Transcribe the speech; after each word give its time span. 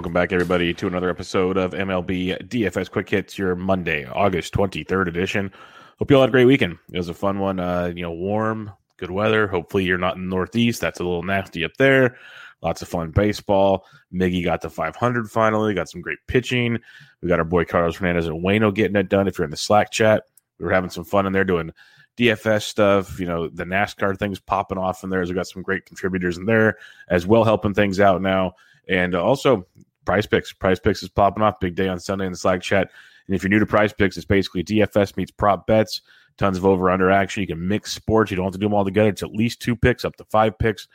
Welcome 0.00 0.14
back, 0.14 0.32
everybody, 0.32 0.72
to 0.72 0.86
another 0.86 1.10
episode 1.10 1.58
of 1.58 1.72
MLB 1.72 2.48
DFS 2.48 2.90
Quick 2.90 3.10
Hits, 3.10 3.36
your 3.36 3.54
Monday, 3.54 4.06
August 4.06 4.54
23rd 4.54 5.08
edition. 5.08 5.52
Hope 5.98 6.10
you 6.10 6.16
all 6.16 6.22
had 6.22 6.30
a 6.30 6.32
great 6.32 6.46
weekend. 6.46 6.78
It 6.90 6.96
was 6.96 7.10
a 7.10 7.14
fun 7.14 7.38
one. 7.38 7.60
Uh, 7.60 7.92
you 7.94 8.00
know, 8.00 8.10
warm, 8.10 8.72
good 8.96 9.10
weather. 9.10 9.46
Hopefully, 9.46 9.84
you're 9.84 9.98
not 9.98 10.16
in 10.16 10.22
the 10.22 10.34
Northeast. 10.34 10.80
That's 10.80 11.00
a 11.00 11.04
little 11.04 11.22
nasty 11.22 11.66
up 11.66 11.76
there. 11.76 12.16
Lots 12.62 12.80
of 12.80 12.88
fun 12.88 13.10
baseball. 13.10 13.84
Miggy 14.10 14.42
got 14.42 14.62
to 14.62 14.70
500 14.70 15.30
finally. 15.30 15.74
Got 15.74 15.90
some 15.90 16.00
great 16.00 16.20
pitching. 16.26 16.78
We 17.20 17.28
got 17.28 17.38
our 17.38 17.44
boy 17.44 17.66
Carlos 17.66 17.96
Hernandez 17.96 18.26
and 18.26 18.42
Wayno 18.42 18.72
getting 18.72 18.96
it 18.96 19.10
done. 19.10 19.28
If 19.28 19.36
you're 19.36 19.44
in 19.44 19.50
the 19.50 19.58
Slack 19.58 19.90
chat, 19.90 20.22
we 20.58 20.64
were 20.64 20.72
having 20.72 20.88
some 20.88 21.04
fun 21.04 21.26
in 21.26 21.34
there 21.34 21.44
doing 21.44 21.72
DFS 22.16 22.62
stuff. 22.62 23.20
You 23.20 23.26
know, 23.26 23.48
the 23.48 23.64
NASCAR 23.64 24.18
things 24.18 24.40
popping 24.40 24.78
off 24.78 25.04
in 25.04 25.10
there. 25.10 25.22
So 25.26 25.32
we 25.32 25.34
got 25.34 25.46
some 25.46 25.60
great 25.60 25.84
contributors 25.84 26.38
in 26.38 26.46
there 26.46 26.78
as 27.10 27.26
well, 27.26 27.44
helping 27.44 27.74
things 27.74 28.00
out 28.00 28.22
now. 28.22 28.54
And 28.88 29.14
also, 29.14 29.66
Prize 30.04 30.26
Picks. 30.26 30.52
Prize 30.52 30.80
Picks 30.80 31.02
is 31.02 31.08
popping 31.08 31.42
off. 31.42 31.60
Big 31.60 31.74
day 31.74 31.88
on 31.88 31.98
Sunday 31.98 32.26
in 32.26 32.32
the 32.32 32.38
Slack 32.38 32.62
chat. 32.62 32.90
And 33.26 33.36
if 33.36 33.42
you're 33.42 33.50
new 33.50 33.58
to 33.58 33.66
Prize 33.66 33.92
Picks, 33.92 34.16
it's 34.16 34.26
basically 34.26 34.64
DFS 34.64 35.16
meets 35.16 35.30
prop 35.30 35.66
bets. 35.66 36.00
Tons 36.38 36.56
of 36.56 36.64
over 36.64 36.90
under 36.90 37.10
action. 37.10 37.42
You 37.42 37.46
can 37.46 37.68
mix 37.68 37.92
sports. 37.92 38.30
You 38.30 38.36
don't 38.36 38.46
have 38.46 38.54
to 38.54 38.58
do 38.58 38.66
them 38.66 38.74
all 38.74 38.84
together. 38.84 39.10
It's 39.10 39.22
at 39.22 39.32
least 39.32 39.60
two 39.60 39.76
picks, 39.76 40.04
up 40.04 40.16
to 40.16 40.24
five 40.24 40.58
picks. 40.58 40.88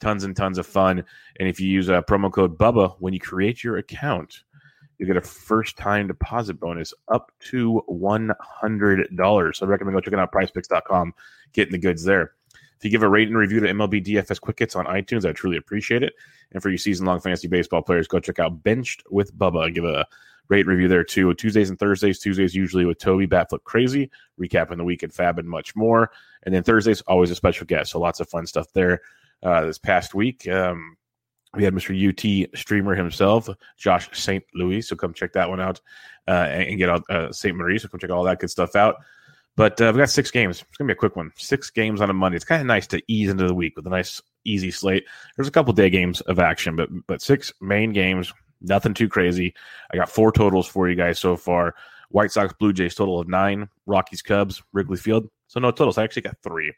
Tons 0.00 0.24
and 0.24 0.36
tons 0.36 0.58
of 0.58 0.66
fun. 0.66 1.04
And 1.38 1.48
if 1.48 1.58
you 1.58 1.68
use 1.68 1.88
a 1.88 2.04
promo 2.06 2.30
code 2.32 2.58
BUBBA 2.58 2.96
when 2.98 3.14
you 3.14 3.20
create 3.20 3.64
your 3.64 3.78
account, 3.78 4.42
you 4.98 5.06
get 5.06 5.16
a 5.16 5.22
first 5.22 5.78
time 5.78 6.06
deposit 6.06 6.60
bonus 6.60 6.92
up 7.08 7.32
to 7.50 7.82
$100. 7.88 9.56
So 9.56 9.66
I 9.66 9.68
recommend 9.68 9.96
go 9.96 10.00
checking 10.00 10.18
out 10.18 10.32
prizepicks.com, 10.32 11.14
getting 11.54 11.72
the 11.72 11.78
goods 11.78 12.04
there. 12.04 12.34
If 12.80 12.84
you 12.86 12.90
give 12.90 13.02
a 13.02 13.08
rate 13.10 13.28
and 13.28 13.36
review 13.36 13.60
to 13.60 13.66
MLB 13.66 14.02
DFS 14.02 14.40
Quick 14.40 14.58
Hits 14.58 14.74
on 14.74 14.86
iTunes, 14.86 15.28
I 15.28 15.32
truly 15.32 15.58
appreciate 15.58 16.02
it. 16.02 16.14
And 16.52 16.62
for 16.62 16.70
you 16.70 16.78
season 16.78 17.04
long 17.04 17.20
fantasy 17.20 17.46
baseball 17.46 17.82
players, 17.82 18.08
go 18.08 18.20
check 18.20 18.38
out 18.38 18.62
Benched 18.62 19.02
with 19.10 19.36
Bubba. 19.36 19.74
Give 19.74 19.84
a 19.84 20.06
rate 20.48 20.66
review 20.66 20.88
there 20.88 21.04
too. 21.04 21.34
Tuesdays 21.34 21.68
and 21.68 21.78
Thursdays. 21.78 22.18
Tuesdays 22.20 22.54
usually 22.54 22.86
with 22.86 22.98
Toby 22.98 23.26
Batflip 23.26 23.64
Crazy, 23.64 24.10
recapping 24.40 24.78
the 24.78 24.84
week 24.84 25.02
and 25.02 25.12
FAAB 25.12 25.40
and 25.40 25.48
much 25.48 25.76
more. 25.76 26.10
And 26.44 26.54
then 26.54 26.62
Thursdays 26.62 27.02
always 27.02 27.30
a 27.30 27.34
special 27.34 27.66
guest. 27.66 27.90
So 27.90 28.00
lots 28.00 28.18
of 28.18 28.30
fun 28.30 28.46
stuff 28.46 28.72
there. 28.72 29.02
Uh, 29.42 29.66
this 29.66 29.76
past 29.76 30.14
week, 30.14 30.48
um, 30.48 30.96
we 31.54 31.64
had 31.64 31.74
Mr. 31.74 31.92
UT 31.92 32.58
streamer 32.58 32.94
himself, 32.94 33.46
Josh 33.76 34.08
St. 34.18 34.42
Louis. 34.54 34.80
So 34.80 34.96
come 34.96 35.12
check 35.12 35.34
that 35.34 35.50
one 35.50 35.60
out 35.60 35.82
uh, 36.26 36.30
and, 36.30 36.78
get 36.78 36.88
out 36.88 37.02
uh, 37.10 37.30
St. 37.30 37.54
Marie. 37.54 37.78
So 37.78 37.88
come 37.88 38.00
check 38.00 38.10
all 38.10 38.24
that 38.24 38.38
good 38.38 38.50
stuff 38.50 38.74
out. 38.74 38.96
But 39.60 39.78
uh, 39.78 39.92
we 39.94 39.98
got 39.98 40.08
six 40.08 40.30
games. 40.30 40.62
It's 40.62 40.78
gonna 40.78 40.88
be 40.88 40.94
a 40.94 40.96
quick 40.96 41.16
one. 41.16 41.32
Six 41.36 41.68
games 41.68 42.00
on 42.00 42.08
a 42.08 42.14
Monday. 42.14 42.36
It's 42.36 42.46
kind 42.46 42.62
of 42.62 42.66
nice 42.66 42.86
to 42.86 43.02
ease 43.08 43.28
into 43.28 43.46
the 43.46 43.52
week 43.52 43.76
with 43.76 43.86
a 43.86 43.90
nice 43.90 44.18
easy 44.46 44.70
slate. 44.70 45.04
There's 45.36 45.48
a 45.48 45.50
couple 45.50 45.74
day 45.74 45.90
games 45.90 46.22
of 46.22 46.38
action, 46.38 46.76
but 46.76 46.88
but 47.06 47.20
six 47.20 47.52
main 47.60 47.92
games. 47.92 48.32
Nothing 48.62 48.94
too 48.94 49.06
crazy. 49.06 49.52
I 49.92 49.98
got 49.98 50.08
four 50.08 50.32
totals 50.32 50.66
for 50.66 50.88
you 50.88 50.94
guys 50.94 51.18
so 51.18 51.36
far. 51.36 51.74
White 52.08 52.32
Sox, 52.32 52.54
Blue 52.58 52.72
Jays 52.72 52.94
total 52.94 53.20
of 53.20 53.28
nine. 53.28 53.68
Rockies, 53.84 54.22
Cubs, 54.22 54.62
Wrigley 54.72 54.96
Field. 54.96 55.28
So 55.48 55.60
no 55.60 55.70
totals. 55.70 55.98
I 55.98 56.04
actually 56.04 56.22
got 56.22 56.38
three. 56.42 56.72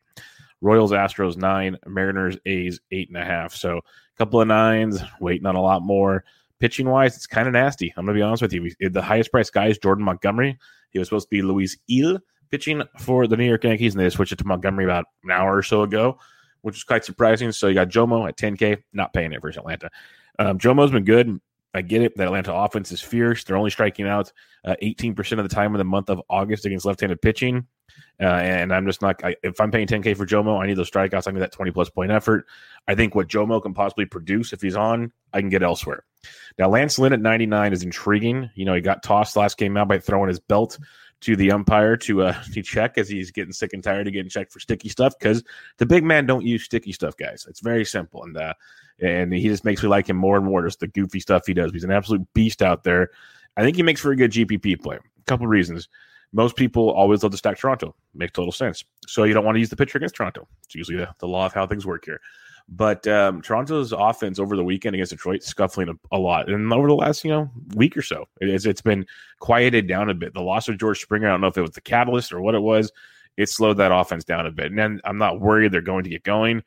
Royals, 0.61 0.91
Astros, 0.91 1.37
nine. 1.37 1.77
Mariners, 1.87 2.37
A's, 2.47 2.81
eight 2.91 3.11
and 3.11 3.17
a 3.17 3.25
half. 3.25 3.55
So 3.55 3.79
a 3.79 3.83
couple 4.19 4.41
of 4.41 4.49
nines, 4.49 5.01
waiting 5.21 5.47
on 5.47 5.55
a 5.55 5.63
lot 5.63 5.83
more. 5.83 6.25
Pitching 6.59 6.89
wise, 6.89 7.15
it's 7.15 7.29
kind 7.29 7.47
of 7.47 7.53
nasty. 7.53 7.95
I'm 7.97 8.07
going 8.07 8.17
to 8.17 8.19
be 8.19 8.23
honest 8.23 8.43
with 8.43 8.53
you. 8.53 8.73
The 8.91 9.03
highest 9.03 9.31
priced 9.31 9.53
guy 9.53 9.69
is 9.69 9.79
Jordan 9.79 10.05
Montgomery. 10.05 10.59
He 10.91 10.99
was 10.99 11.07
supposed 11.07 11.29
to 11.29 11.31
be 11.31 11.43
Luis 11.43 11.77
Gil 11.89 12.19
pitching 12.53 12.83
for 12.99 13.27
the 13.27 13.37
New 13.37 13.47
York 13.47 13.65
Yankees, 13.65 13.95
and 13.95 14.05
they 14.05 14.11
switched 14.11 14.33
it 14.33 14.39
to 14.39 14.47
Montgomery 14.47 14.85
about 14.85 15.07
an 15.25 15.33
hour 15.33 15.57
or 15.57 15.63
so 15.63 15.83
ago, 15.83 16.19
which 16.61 16.77
was 16.77 16.85
quite 16.85 17.05
surprising. 17.05 17.51
So 17.51 17.67
you 17.67 17.75
got 17.75 17.89
Jomo 17.89 18.29
at 18.29 18.37
10K, 18.37 18.83
not 18.93 19.13
paying 19.13 19.33
it 19.33 19.41
for 19.41 19.49
Atlanta. 19.49 19.91
Um, 20.39 20.59
Jomo's 20.59 20.93
been 20.93 21.05
good. 21.05 21.41
I 21.75 21.81
get 21.81 22.03
it. 22.03 22.17
That 22.17 22.27
Atlanta 22.27 22.55
offense 22.55 22.93
is 22.93 23.01
fierce. 23.01 23.45
They're 23.45 23.57
only 23.57 23.71
striking 23.71 24.07
out 24.07 24.31
uh, 24.65 24.77
18% 24.83 25.39
of 25.39 25.49
the 25.49 25.55
time 25.55 25.75
in 25.75 25.79
the 25.79 25.85
month 25.85 26.11
of 26.11 26.21
August 26.29 26.67
against 26.67 26.85
left-handed 26.85 27.23
pitching. 27.23 27.67
Uh, 28.21 28.25
and 28.25 28.73
I'm 28.73 28.87
just 28.87 29.01
not. 29.01 29.25
I, 29.25 29.35
if 29.43 29.59
I'm 29.61 29.71
paying 29.71 29.87
10K 29.87 30.17
for 30.17 30.27
Jomo, 30.27 30.63
I 30.63 30.67
need 30.67 30.77
those 30.77 30.91
strikeouts. 30.91 31.27
I 31.27 31.31
need 31.31 31.41
that 31.41 31.53
20 31.53 31.71
plus 31.71 31.89
point 31.89 32.13
effort. 32.13 32.47
I 32.87 32.95
think 32.95 33.15
what 33.15 33.29
Jomo 33.29 33.63
can 33.63 33.75
possibly 33.75 34.05
produce 34.05 34.53
if 34.53 34.61
he's 34.61 34.77
on, 34.77 35.13
I 35.33 35.41
can 35.41 35.49
get 35.49 35.63
elsewhere. 35.63 36.05
Now 36.59 36.69
Lance 36.69 36.99
Lynn 36.99 37.15
at 37.15 37.21
99 37.21 37.73
is 37.73 37.83
intriguing. 37.83 38.51
You 38.55 38.67
know, 38.67 38.75
he 38.75 38.81
got 38.81 39.03
tossed 39.03 39.37
last 39.37 39.57
game 39.57 39.77
out 39.77 39.89
by 39.89 39.99
throwing 39.99 40.29
his 40.29 40.41
belt 40.41 40.79
to 41.23 41.37
the 41.37 41.51
umpire 41.51 41.97
to 41.97 42.23
uh 42.23 42.43
to 42.53 42.63
check 42.63 42.99
as 42.99 43.09
he's 43.09 43.31
getting 43.31 43.53
sick 43.53 43.73
and 43.73 43.83
tired 43.83 44.07
of 44.07 44.13
getting 44.13 44.31
checked 44.31 44.53
for 44.53 44.61
sticky 44.61 44.89
stuff 44.89 45.15
because 45.19 45.43
the 45.79 45.87
big 45.87 46.05
man 46.05 46.27
don't 46.27 46.45
use 46.45 46.65
sticky 46.65 46.93
stuff, 46.93 47.17
guys. 47.17 47.47
It's 47.49 47.61
very 47.61 47.85
simple, 47.85 48.23
and 48.25 48.37
uh, 48.37 48.55
and 49.01 49.33
he 49.33 49.49
just 49.49 49.65
makes 49.65 49.83
me 49.83 49.89
like 49.89 50.09
him 50.09 50.17
more 50.17 50.37
and 50.37 50.45
more. 50.45 50.65
Just 50.65 50.81
the 50.81 50.89
goofy 50.89 51.21
stuff 51.21 51.47
he 51.47 51.55
does. 51.55 51.73
He's 51.73 51.85
an 51.85 51.91
absolute 51.91 52.27
beast 52.35 52.63
out 52.63 52.85
there. 52.85 53.11
I 53.57 53.63
think 53.63 53.77
he 53.77 53.83
makes 53.83 54.01
for 54.01 54.13
a 54.13 54.17
good 54.17 54.33
GPP 54.33 54.83
play. 54.83 54.97
A 54.97 55.25
couple 55.27 55.47
reasons. 55.47 55.89
Most 56.35 56.57
people 56.57 56.91
always 56.91 57.23
love 57.23 57.33
to 57.33 57.39
stack 57.39 57.59
Toronto. 57.59 57.95
Makes 58.15 58.33
total 58.33 58.53
sense. 58.53 58.85
So 59.07 59.25
you 59.25 59.35
don't 59.35 59.45
want 59.45 59.57
to 59.57 59.61
use 59.61 59.69
the 59.69 59.77
pitcher 59.77 59.99
against 59.99 60.15
Toronto. 60.15 60.49
It's 60.65 60.75
usually 60.75 60.97
the, 60.97 61.15
the 61.19 61.29
law 61.29 61.45
of 61.45 61.53
how 61.53 61.67
things 61.67 61.85
work 61.85 62.07
here. 62.07 62.21
But 62.75 63.07
um, 63.07 63.43
Toronto's 63.43 63.93
offense 63.93 64.39
over 64.39 64.57
the 64.57 64.65
weekend 64.65 64.95
against 64.95 65.13
Detroit 65.13 65.43
scuffling 65.43 65.91
a, 65.91 65.95
a, 66.11 66.19
lot, 66.19 66.49
and 66.49 66.73
over 66.73 66.89
the 66.89 66.95
last 66.95 67.23
you 67.23 67.31
know 67.31 67.51
week 67.75 67.99
or 67.99 68.03
so, 68.03 68.25
it's, 68.41 68.65
it's 68.65 68.81
been 68.81 69.05
quieted 69.41 69.87
down 69.87 70.09
a 70.09 70.15
bit. 70.15 70.33
The 70.33 70.41
loss 70.41 70.69
of 70.69 70.79
George 70.79 71.01
Springer, 71.01 71.29
I 71.29 71.33
don't 71.33 71.43
know 71.43 71.49
if 71.49 71.59
it 71.59 71.63
was 71.63 71.73
the 71.73 71.83
catalyst 71.83 72.33
or 72.33 72.41
what 72.41 72.55
it 72.55 72.63
was, 72.63 72.91
it 73.37 73.51
slowed 73.51 73.77
that 73.77 73.93
offense 73.93 74.25
down 74.25 74.47
a 74.47 74.51
bit. 74.51 74.67
And 74.67 74.79
then 74.79 75.01
I'm 75.05 75.19
not 75.19 75.39
worried 75.39 75.71
they're 75.71 75.83
going 75.83 76.05
to 76.05 76.11
get 76.11 76.23
going, 76.23 76.63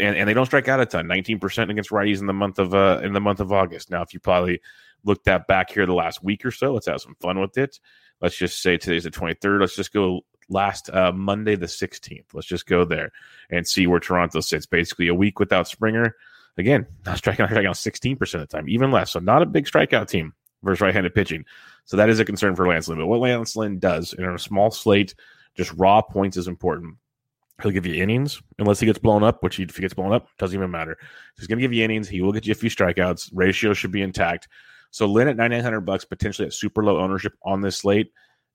and, 0.00 0.16
and 0.16 0.26
they 0.26 0.32
don't 0.32 0.46
strike 0.46 0.68
out 0.68 0.80
a 0.80 0.86
ton, 0.86 1.06
19 1.06 1.38
percent 1.38 1.70
against 1.70 1.90
righties 1.90 2.20
in 2.20 2.26
the 2.26 2.32
month 2.32 2.58
of 2.58 2.74
uh, 2.74 3.00
in 3.02 3.12
the 3.12 3.20
month 3.20 3.40
of 3.40 3.52
August. 3.52 3.90
Now, 3.90 4.00
if 4.00 4.14
you 4.14 4.20
probably 4.20 4.62
looked 5.04 5.26
that 5.26 5.46
back 5.46 5.70
here 5.70 5.84
the 5.84 5.92
last 5.92 6.24
week 6.24 6.46
or 6.46 6.50
so, 6.50 6.72
let's 6.72 6.86
have 6.86 7.02
some 7.02 7.16
fun 7.20 7.38
with 7.40 7.58
it. 7.58 7.78
Let's 8.22 8.36
just 8.36 8.62
say 8.62 8.78
today's 8.78 9.04
the 9.04 9.10
23rd. 9.10 9.60
Let's 9.60 9.76
just 9.76 9.92
go 9.92 10.22
last 10.48 10.90
uh, 10.90 11.12
Monday, 11.12 11.56
the 11.56 11.66
16th. 11.66 12.26
Let's 12.32 12.46
just 12.46 12.66
go 12.66 12.84
there 12.84 13.12
and 13.50 13.66
see 13.66 13.86
where 13.86 14.00
Toronto 14.00 14.40
sits. 14.40 14.66
Basically, 14.66 15.08
a 15.08 15.14
week 15.14 15.38
without 15.38 15.68
Springer. 15.68 16.16
Again, 16.58 16.86
not 17.04 17.18
striking 17.18 17.42
out, 17.42 17.50
striking 17.50 17.68
out 17.68 17.74
16% 17.74 18.34
of 18.34 18.40
the 18.40 18.46
time, 18.46 18.68
even 18.68 18.90
less. 18.90 19.12
So, 19.12 19.20
not 19.20 19.42
a 19.42 19.46
big 19.46 19.66
strikeout 19.66 20.08
team 20.08 20.32
versus 20.62 20.80
right 20.80 20.94
handed 20.94 21.14
pitching. 21.14 21.44
So, 21.84 21.96
that 21.96 22.08
is 22.08 22.18
a 22.18 22.24
concern 22.24 22.56
for 22.56 22.66
Lance 22.66 22.88
Lynn. 22.88 22.98
But 22.98 23.06
what 23.06 23.20
Lance 23.20 23.56
Lynn 23.56 23.78
does 23.78 24.12
in 24.14 24.24
a 24.24 24.38
small 24.38 24.70
slate, 24.70 25.14
just 25.54 25.72
raw 25.74 26.00
points 26.00 26.36
is 26.36 26.48
important. 26.48 26.96
He'll 27.62 27.72
give 27.72 27.86
you 27.86 28.02
innings 28.02 28.40
unless 28.58 28.80
he 28.80 28.86
gets 28.86 28.98
blown 28.98 29.22
up, 29.22 29.42
which 29.42 29.56
he, 29.56 29.62
if 29.62 29.76
he 29.76 29.80
gets 29.80 29.94
blown 29.94 30.12
up, 30.12 30.28
doesn't 30.38 30.56
even 30.56 30.70
matter. 30.70 30.98
He's 31.38 31.46
going 31.46 31.58
to 31.58 31.62
give 31.62 31.72
you 31.72 31.84
innings. 31.84 32.08
He 32.08 32.20
will 32.20 32.32
get 32.32 32.46
you 32.46 32.52
a 32.52 32.54
few 32.54 32.68
strikeouts. 32.68 33.30
Ratio 33.32 33.72
should 33.72 33.92
be 33.92 34.02
intact. 34.02 34.48
So 34.90 35.06
Lynn 35.06 35.28
at 35.28 35.36
9,900 35.36 35.80
bucks, 35.80 36.04
potentially 36.04 36.46
at 36.46 36.54
super 36.54 36.84
low 36.84 37.00
ownership 37.00 37.32
on 37.42 37.62
this 37.62 37.78
slate, 37.78 38.12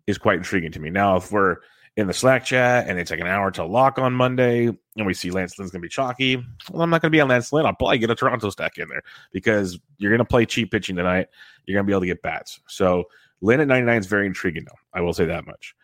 is 0.08 0.18
quite 0.18 0.38
intriguing 0.38 0.72
to 0.72 0.80
me. 0.80 0.90
Now, 0.90 1.18
if 1.18 1.32
we're 1.32 1.58
in 1.98 2.08
the 2.08 2.14
Slack 2.14 2.46
chat 2.46 2.88
and 2.88 2.98
it's 2.98 3.12
like 3.12 3.20
an 3.20 3.28
hour 3.28 3.52
to 3.52 3.66
lock 3.66 4.00
on 4.00 4.14
Monday 4.14 4.68
and 4.68 5.06
we 5.06 5.14
see 5.14 5.30
Lance 5.30 5.60
Lynn's 5.60 5.72
to 5.72 5.80
be 5.80 5.90
chalky, 5.90 6.38
well, 6.70 6.84
I'm 6.84 6.90
not 6.90 7.02
to 7.02 7.10
be 7.10 7.20
on 7.20 7.28
Lance 7.28 7.52
Lynn. 7.52 7.66
I'll 7.66 7.74
probably 7.74 7.98
get 7.98 8.10
a 8.10 8.16
Toronto 8.16 8.50
stack 8.50 8.78
in 8.78 8.88
there 8.88 9.04
because 9.32 9.78
you're 9.98 10.16
to 10.18 10.26
play 10.26 10.46
cheap 10.46 10.72
pitching 10.72 10.96
tonight. 10.96 11.28
You're 11.66 11.80
to 11.80 11.84
be 11.84 11.94
able 11.94 12.02
to 12.02 12.08
get 12.08 12.22
bats. 12.22 12.60
So 12.68 13.06
Lynn 13.42 13.60
at 13.60 13.68
99 13.68 13.98
is 13.98 14.08
very 14.08 14.26
intriguing, 14.26 14.66
though. 14.66 14.78
I 14.94 15.02
will 15.02 15.14
say 15.14 15.26
that 15.26 15.46
much. 15.46 15.76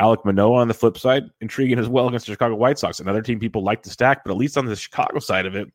Alek 0.00 0.24
Manoah 0.24 0.58
on 0.58 0.68
the 0.68 0.74
flip 0.74 0.98
side, 0.98 1.24
intriguing 1.40 1.78
as 1.78 1.88
well 1.88 2.08
against 2.08 2.26
the 2.26 2.32
Chicago 2.32 2.56
White 2.56 2.78
Sox. 2.78 2.98
Another 2.98 3.22
team 3.22 3.38
people 3.38 3.62
like 3.62 3.82
to 3.82 3.90
stack, 3.90 4.24
but 4.24 4.32
at 4.32 4.36
least 4.36 4.58
on 4.58 4.66
the 4.66 4.74
Chicago 4.74 5.20
side 5.20 5.46
of 5.46 5.54
it, 5.54 5.68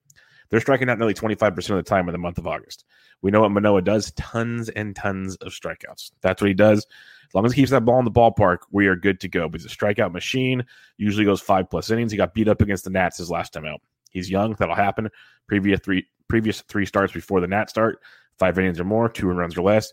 they're 0.49 0.59
striking 0.59 0.89
out 0.89 0.97
nearly 0.97 1.13
25% 1.13 1.57
of 1.69 1.75
the 1.77 1.83
time 1.83 2.07
in 2.09 2.13
the 2.13 2.17
month 2.17 2.37
of 2.37 2.47
August. 2.47 2.85
We 3.21 3.31
know 3.31 3.41
what 3.41 3.51
Manoah 3.51 3.81
does 3.81 4.11
tons 4.11 4.69
and 4.69 4.95
tons 4.95 5.35
of 5.37 5.51
strikeouts. 5.51 6.11
That's 6.21 6.41
what 6.41 6.47
he 6.47 6.53
does. 6.53 6.85
As 7.27 7.35
long 7.35 7.45
as 7.45 7.51
he 7.51 7.61
keeps 7.61 7.71
that 7.71 7.85
ball 7.85 7.99
in 7.99 8.05
the 8.05 8.11
ballpark, 8.11 8.59
we 8.71 8.87
are 8.87 8.95
good 8.95 9.19
to 9.21 9.27
go. 9.27 9.49
But 9.49 9.61
he's 9.61 9.71
a 9.71 9.75
strikeout 9.75 10.11
machine, 10.11 10.65
usually 10.97 11.25
goes 11.25 11.41
five 11.41 11.69
plus 11.69 11.89
innings. 11.89 12.11
He 12.11 12.17
got 12.17 12.33
beat 12.33 12.47
up 12.47 12.61
against 12.61 12.83
the 12.83 12.89
Nats 12.89 13.17
his 13.17 13.29
last 13.29 13.53
time 13.53 13.65
out. 13.65 13.81
He's 14.11 14.29
young, 14.29 14.55
that'll 14.57 14.75
happen. 14.75 15.09
Previous 15.47 15.79
three 15.81 16.07
previous 16.27 16.61
three 16.61 16.85
starts 16.85 17.13
before 17.13 17.41
the 17.41 17.47
Nats 17.47 17.71
start, 17.71 17.99
five 18.37 18.57
innings 18.57 18.79
or 18.79 18.83
more, 18.83 19.09
two 19.09 19.27
runs 19.27 19.57
or 19.57 19.61
less. 19.61 19.91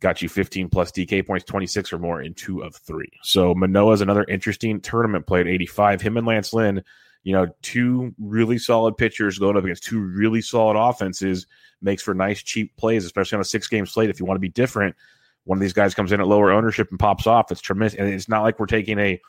Got 0.00 0.20
you 0.20 0.28
15 0.28 0.68
plus 0.68 0.90
DK 0.90 1.24
points, 1.24 1.44
26 1.44 1.92
or 1.92 1.98
more 1.98 2.22
in 2.22 2.34
two 2.34 2.62
of 2.62 2.74
three. 2.74 3.10
So 3.22 3.54
Manoah 3.54 3.92
is 3.92 4.00
another 4.00 4.24
interesting 4.24 4.80
tournament 4.80 5.26
play 5.26 5.40
at 5.40 5.46
85. 5.46 6.00
Him 6.00 6.16
and 6.16 6.26
Lance 6.26 6.52
Lynn 6.52 6.82
you 7.24 7.32
know, 7.32 7.46
two 7.62 8.14
really 8.18 8.58
solid 8.58 8.96
pitchers 8.96 9.38
going 9.38 9.56
up 9.56 9.64
against 9.64 9.84
two 9.84 10.00
really 10.00 10.40
solid 10.40 10.76
offenses 10.76 11.46
makes 11.80 12.02
for 12.02 12.14
nice 12.14 12.42
cheap 12.42 12.76
plays, 12.76 13.04
especially 13.04 13.36
on 13.36 13.42
a 13.42 13.44
six 13.44 13.68
game 13.68 13.86
slate. 13.86 14.10
If 14.10 14.18
you 14.18 14.26
want 14.26 14.36
to 14.36 14.40
be 14.40 14.48
different, 14.48 14.96
one 15.44 15.58
of 15.58 15.62
these 15.62 15.72
guys 15.72 15.94
comes 15.94 16.12
in 16.12 16.20
at 16.20 16.28
lower 16.28 16.52
ownership 16.52 16.88
and 16.90 16.98
pops 16.98 17.26
off. 17.26 17.50
It's 17.50 17.60
tremendous, 17.60 17.98
and 17.98 18.08
it's 18.08 18.28
not 18.28 18.42
like 18.42 18.58
we're 18.58 18.66
taking 18.66 18.98
a 18.98 19.20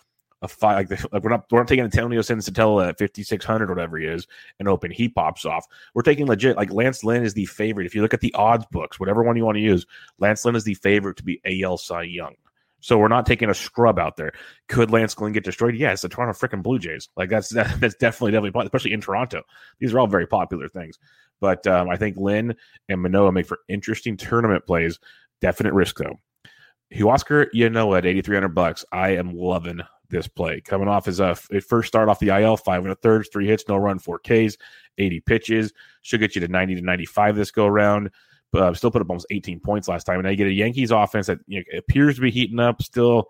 a 0.43 0.47
five 0.47 0.89
like, 0.89 1.03
like 1.13 1.23
we're 1.23 1.29
not 1.29 1.45
we're 1.49 1.59
not 1.59 1.67
taking 1.67 1.85
Antonio 1.85 2.21
Senzatela 2.21 2.89
at 2.89 2.97
fifty 2.97 3.23
six 3.23 3.45
hundred 3.45 3.69
whatever 3.69 3.97
he 3.97 4.05
is 4.05 4.27
and 4.59 4.67
open 4.67 4.91
he 4.91 5.09
pops 5.09 5.45
off. 5.45 5.65
We're 5.95 6.03
taking 6.03 6.27
legit 6.27 6.57
like 6.57 6.71
Lance 6.71 7.03
Lynn 7.03 7.23
is 7.23 7.33
the 7.33 7.45
favorite. 7.45 7.87
If 7.87 7.95
you 7.95 8.01
look 8.01 8.13
at 8.13 8.21
the 8.21 8.33
odds 8.33 8.65
books, 8.71 8.99
whatever 8.99 9.23
one 9.23 9.37
you 9.37 9.45
want 9.45 9.55
to 9.55 9.61
use, 9.61 9.85
Lance 10.19 10.45
Lynn 10.45 10.55
is 10.55 10.65
the 10.65 10.75
favorite 10.75 11.17
to 11.17 11.23
be 11.23 11.41
AL 11.45 11.77
Cy 11.77 12.03
Young. 12.03 12.35
So 12.81 12.97
we're 12.97 13.07
not 13.07 13.25
taking 13.25 13.49
a 13.49 13.53
scrub 13.53 13.97
out 13.97 14.17
there. 14.17 14.33
Could 14.67 14.91
Lance 14.91 15.17
Lynn 15.17 15.31
get 15.31 15.45
destroyed? 15.45 15.75
Yes, 15.75 16.01
the 16.01 16.09
Toronto 16.09 16.33
freaking 16.33 16.61
Blue 16.61 16.79
Jays. 16.79 17.07
Like 17.15 17.29
that's 17.29 17.49
that, 17.49 17.73
that's 17.79 17.95
definitely 17.95 18.33
definitely 18.33 18.65
especially 18.65 18.91
in 18.91 19.01
Toronto. 19.01 19.41
These 19.79 19.93
are 19.93 19.99
all 19.99 20.07
very 20.07 20.27
popular 20.27 20.67
things. 20.67 20.99
But 21.39 21.65
um, 21.67 21.89
I 21.89 21.95
think 21.97 22.17
Lynn 22.17 22.55
and 22.89 23.01
Manoah 23.01 23.31
make 23.31 23.47
for 23.47 23.59
interesting 23.67 24.17
tournament 24.17 24.65
plays. 24.65 24.99
Definite 25.43 25.73
risk 25.73 25.97
though. 25.97 26.19
Huascar 26.93 27.47
Ynoa 27.53 27.97
at 27.97 28.05
eighty 28.05 28.21
three 28.21 28.35
hundred 28.35 28.55
bucks. 28.55 28.85
I 28.93 29.09
am 29.09 29.35
loving 29.35 29.81
this 30.09 30.27
play. 30.27 30.61
Coming 30.61 30.87
off 30.87 31.05
his 31.05 31.19
uh, 31.19 31.35
first 31.67 31.89
start 31.89 32.07
off 32.07 32.19
the 32.19 32.29
IL, 32.29 32.55
five 32.55 32.81
and 32.83 32.93
a 32.93 32.95
third, 32.95 33.27
three 33.33 33.47
hits, 33.47 33.65
no 33.67 33.75
run, 33.75 33.99
four 33.99 34.19
Ks, 34.19 34.55
80 34.97 35.19
pitches. 35.21 35.73
Should 36.03 36.21
get 36.21 36.35
you 36.35 36.41
to 36.41 36.47
90 36.47 36.75
to 36.75 36.81
95 36.81 37.35
this 37.35 37.51
go 37.51 37.65
around 37.65 38.09
But 38.53 38.61
uh, 38.61 38.73
still 38.73 38.91
put 38.91 39.01
up 39.01 39.09
almost 39.09 39.27
18 39.31 39.59
points 39.59 39.89
last 39.89 40.05
time. 40.05 40.19
And 40.19 40.25
they 40.25 40.37
get 40.37 40.47
a 40.47 40.53
Yankees 40.53 40.91
offense 40.91 41.27
that 41.27 41.39
you 41.47 41.59
know, 41.59 41.77
appears 41.77 42.15
to 42.15 42.21
be 42.21 42.31
heating 42.31 42.59
up, 42.59 42.81
still 42.81 43.29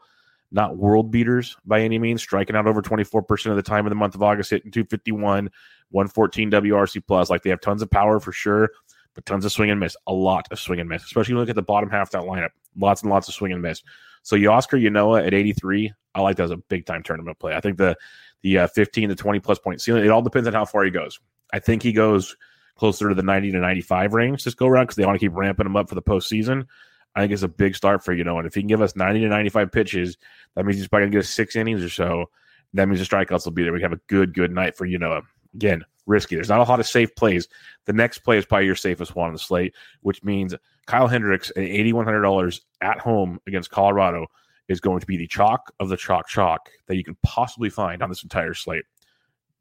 not 0.51 0.77
world 0.77 1.09
beaters 1.09 1.57
by 1.65 1.81
any 1.81 1.97
means, 1.97 2.21
striking 2.21 2.55
out 2.55 2.67
over 2.67 2.81
24% 2.81 3.49
of 3.49 3.55
the 3.55 3.63
time 3.63 3.87
in 3.87 3.89
the 3.89 3.95
month 3.95 4.13
of 4.13 4.21
August, 4.21 4.51
hitting 4.51 4.71
251, 4.71 5.49
114 5.89 6.51
WRC 6.51 7.01
plus. 7.07 7.29
Like 7.31 7.41
they 7.41 7.49
have 7.49 7.61
tons 7.61 7.81
of 7.81 7.89
power 7.89 8.19
for 8.19 8.31
sure, 8.31 8.69
but 9.13 9.25
tons 9.25 9.45
of 9.45 9.51
swing 9.51 9.69
and 9.69 9.79
miss, 9.79 9.95
a 10.07 10.13
lot 10.13 10.47
of 10.51 10.59
swing 10.59 10.79
and 10.79 10.89
miss, 10.89 11.03
especially 11.03 11.33
you 11.33 11.39
look 11.39 11.49
at 11.49 11.55
the 11.55 11.61
bottom 11.61 11.89
half 11.89 12.07
of 12.07 12.11
that 12.11 12.29
lineup. 12.29 12.49
Lots 12.77 13.01
and 13.01 13.11
lots 13.11 13.27
of 13.27 13.33
swing 13.33 13.51
and 13.51 13.61
miss. 13.61 13.83
So 14.23 14.35
Huascar 14.35 14.81
Ynoa 14.81 15.25
at 15.25 15.33
83, 15.33 15.91
I 16.15 16.21
like 16.21 16.37
that 16.37 16.43
as 16.43 16.51
a 16.51 16.57
big 16.57 16.85
time 16.85 17.03
tournament 17.03 17.39
play. 17.39 17.53
I 17.53 17.59
think 17.59 17.77
the 17.77 17.95
the 18.41 18.59
uh, 18.59 18.67
15 18.67 19.09
to 19.09 19.15
20 19.15 19.39
plus 19.39 19.59
point 19.59 19.81
ceiling, 19.81 20.03
it 20.03 20.09
all 20.09 20.21
depends 20.21 20.47
on 20.47 20.53
how 20.53 20.65
far 20.65 20.83
he 20.83 20.91
goes. 20.91 21.19
I 21.53 21.59
think 21.59 21.81
he 21.83 21.93
goes– 21.93 22.35
closer 22.75 23.09
to 23.09 23.15
the 23.15 23.23
90 23.23 23.51
to 23.51 23.59
95 23.59 24.13
range 24.13 24.43
this 24.43 24.53
go 24.53 24.67
around 24.67 24.85
because 24.85 24.95
they 24.95 25.05
want 25.05 25.15
to 25.15 25.25
keep 25.25 25.35
ramping 25.35 25.65
them 25.65 25.75
up 25.75 25.89
for 25.89 25.95
the 25.95 26.01
postseason. 26.01 26.65
I 27.15 27.21
think 27.21 27.33
it's 27.33 27.43
a 27.43 27.47
big 27.47 27.75
start 27.75 28.03
for 28.03 28.15
Ynoa, 28.15 28.39
and 28.39 28.47
if 28.47 28.55
he 28.55 28.61
can 28.61 28.67
give 28.67 28.81
us 28.81 28.95
90 28.95 29.19
to 29.21 29.27
95 29.27 29.71
pitches, 29.71 30.17
that 30.55 30.65
means 30.65 30.77
he's 30.77 30.87
probably 30.87 31.07
gonna 31.07 31.17
get 31.17 31.25
six 31.25 31.55
innings 31.55 31.83
or 31.83 31.89
so. 31.89 32.25
That 32.73 32.87
means 32.87 32.99
the 32.99 33.15
strikeouts 33.15 33.45
will 33.45 33.51
be 33.51 33.61
there. 33.61 33.73
We 33.73 33.83
have 33.83 33.93
a 33.93 33.99
good, 34.07 34.33
good 34.33 34.51
night 34.51 34.75
for 34.75 34.87
Ynoa. 34.87 35.21
Again, 35.55 35.83
risky. 36.05 36.35
There's 36.35 36.49
not 36.49 36.59
a 36.59 36.69
lot 36.69 36.79
of 36.79 36.87
safe 36.87 37.13
plays. 37.15 37.47
The 37.85 37.93
next 37.93 38.19
play 38.19 38.37
is 38.37 38.45
probably 38.45 38.65
your 38.65 38.75
safest 38.75 39.15
one 39.15 39.27
on 39.27 39.33
the 39.33 39.39
slate, 39.39 39.73
which 40.01 40.23
means 40.23 40.55
Kyle 40.85 41.07
Hendricks 41.07 41.49
at 41.51 41.63
$8,100 41.63 42.61
at 42.81 42.99
home 42.99 43.39
against 43.47 43.71
Colorado 43.71 44.27
is 44.67 44.79
going 44.79 44.99
to 44.99 45.05
be 45.05 45.17
the 45.17 45.27
chalk 45.27 45.73
of 45.79 45.89
the 45.89 45.97
chalk 45.97 46.27
chalk 46.27 46.69
that 46.87 46.95
you 46.95 47.03
can 47.03 47.17
possibly 47.23 47.69
find 47.69 48.01
on 48.01 48.09
this 48.09 48.23
entire 48.23 48.53
slate. 48.53 48.85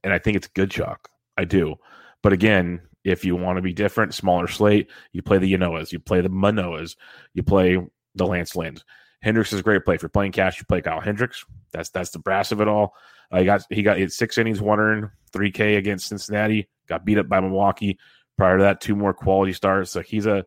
And 0.05 0.13
I 0.13 0.19
think 0.19 0.37
it's 0.37 0.49
good 0.49 0.71
chalk. 0.71 1.09
I 1.37 1.45
do. 1.45 1.77
But 2.23 2.33
again, 2.33 2.81
if 3.05 3.25
you 3.25 3.35
want 3.35 3.57
to 3.57 3.63
be 3.63 3.73
different, 3.73 4.15
smaller 4.15 4.47
slate, 4.47 4.91
you 5.13 5.23
play 5.23 5.39
the 5.39 5.53
Ynoas, 5.53 5.93
you 5.93 5.99
play 5.99 6.21
the 6.21 6.29
Manoahs, 6.29 6.97
you 7.35 7.43
play 7.43 7.79
the 8.15 8.27
Lance 8.27 8.53
Lynns. 8.53 8.83
Hendricks 9.23 9.53
is 9.53 9.61
a 9.61 9.63
great 9.63 9.85
play. 9.85 9.95
If 9.95 10.03
you're 10.03 10.09
playing 10.09 10.33
cash, 10.33 10.59
you 10.59 10.67
play 10.67 10.83
Kyle 10.83 11.01
Hendricks. 11.01 11.45
That's 11.73 11.91
that's 11.91 12.11
the 12.11 12.19
brass 12.19 12.53
of 12.53 12.61
it 12.61 12.69
all. 12.69 12.95
Uh, 13.33 13.39
he 13.39 13.45
got 13.45 13.65
he 13.71 13.83
got 13.83 13.99
hit 13.99 14.13
six 14.13 14.39
innings, 14.39 14.61
one 14.61 14.79
earned, 14.79 15.09
three 15.33 15.51
K 15.51 15.77
against 15.77 16.09
Cincinnati. 16.09 16.69
Got 16.89 17.05
beat 17.05 17.19
up 17.19 17.29
by 17.29 17.41
Milwaukee. 17.41 17.99
Prior 18.37 18.59
to 18.59 18.65
that, 18.65 18.81
two 18.81 18.97
more 18.97 19.15
quality 19.15 19.53
starts. 19.53 19.91
So 19.91 20.01
he's 20.01 20.27
a 20.27 20.45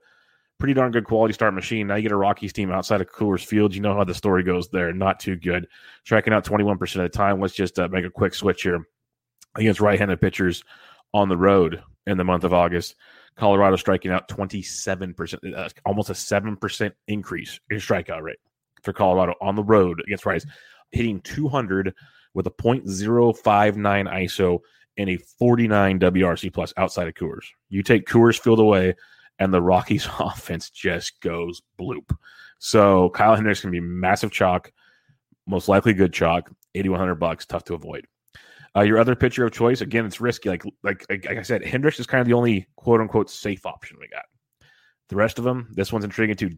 pretty 0.60 0.74
darn 0.74 0.92
good 0.92 1.06
quality 1.06 1.34
start 1.34 1.54
machine. 1.54 1.88
Now 1.88 1.96
you 1.96 2.04
get 2.04 2.12
a 2.12 2.18
Rockies 2.18 2.54
team 2.54 2.72
outside 2.72 3.01
of 3.01 3.12
Coors 3.12 3.46
Field. 3.46 3.74
You 3.74 3.82
know 3.82 3.96
how 3.96 4.04
the 4.04 4.13
story 4.13 4.44
goes 4.44 4.70
there. 4.70 4.92
Not 4.94 5.20
too 5.20 5.36
good. 5.36 5.68
Striking 6.04 6.34
out 6.34 6.46
21% 6.46 6.82
of 6.82 7.01
the 7.01 7.10
time. 7.10 7.39
Let's 7.39 7.54
just 7.54 7.80
uh, 7.80 7.88
make 7.89 8.06
a 8.06 8.10
quick 8.10 8.34
switch 8.34 8.63
here 8.63 8.86
against 9.56 9.82
right-handed 9.82 10.22
pitchers 10.22 10.63
on 11.13 11.30
the 11.30 11.38
road 11.38 11.82
in 12.08 12.18
the 12.18 12.24
month 12.24 12.44
of 12.44 12.54
August. 12.54 12.96
Colorado 13.36 13.75
striking 13.75 14.12
out 14.12 14.30
27%, 14.30 15.58
uh, 15.58 15.70
almost 15.86 16.10
a 16.10 16.13
7% 16.13 16.92
increase 17.08 17.60
in 17.70 17.77
strikeout 17.77 18.22
rate 18.22 18.39
for 18.82 18.94
Colorado 18.94 19.34
on 19.42 19.56
the 19.56 19.63
road 19.63 20.01
against 20.06 20.25
Rice, 20.25 20.46
hitting 20.92 21.20
200 21.22 21.94
with 22.36 22.46
a 22.46 22.51
.059 22.51 23.42
ISO 23.44 24.60
and 24.98 25.10
a 25.10 25.18
49 25.18 26.00
WRC 26.00 26.54
plus 26.54 26.74
outside 26.77 27.08
of 27.08 27.15
Coors. 27.15 27.46
You 27.70 27.82
take 27.82 28.08
Coors 28.08 28.39
Field 28.39 28.60
away, 28.60 28.94
and 29.39 29.51
the 29.54 29.62
Rockies 29.62 30.08
offense 30.20 30.70
just 30.70 31.20
goes 31.22 31.63
bloop. 31.80 32.15
So 32.60 33.10
Kyle 33.10 33.36
Hendricks 33.36 33.62
can 33.62 33.72
be 33.72 33.80
massive 33.80 34.32
chalk, 34.32 34.72
most 35.48 35.68
likely 35.68 35.94
good 35.94 36.13
chalk, 36.13 36.51
8100 36.75 37.15
bucks, 37.15 37.46
tough 37.46 37.63
to 37.65 37.74
avoid. 37.74 38.06
Uh, 38.75 38.82
your 38.82 39.00
other 39.00 39.15
pitcher 39.15 39.46
of 39.46 39.54
choice, 39.54 39.80
again, 39.80 40.06
it's 40.06 40.20
risky. 40.20 40.50
Like, 40.50 40.63
like 40.84 41.06
like 41.10 41.27
I 41.27 41.42
said, 41.44 41.63
Hendricks 41.63 42.00
is 42.00 42.06
kind 42.06 42.22
of 42.22 42.27
the 42.27 42.34
only 42.34 42.68
quote 42.75 43.00
unquote 43.00 43.30
safe 43.30 43.65
option 43.65 43.98
we 44.00 44.10
got. 44.10 44.25
The 45.08 45.15
rest 45.15 45.38
of 45.38 45.46
them, 45.46 45.70
this 45.72 45.94
one's 45.94 46.04
intriguing 46.04 46.36
too. 46.36 46.58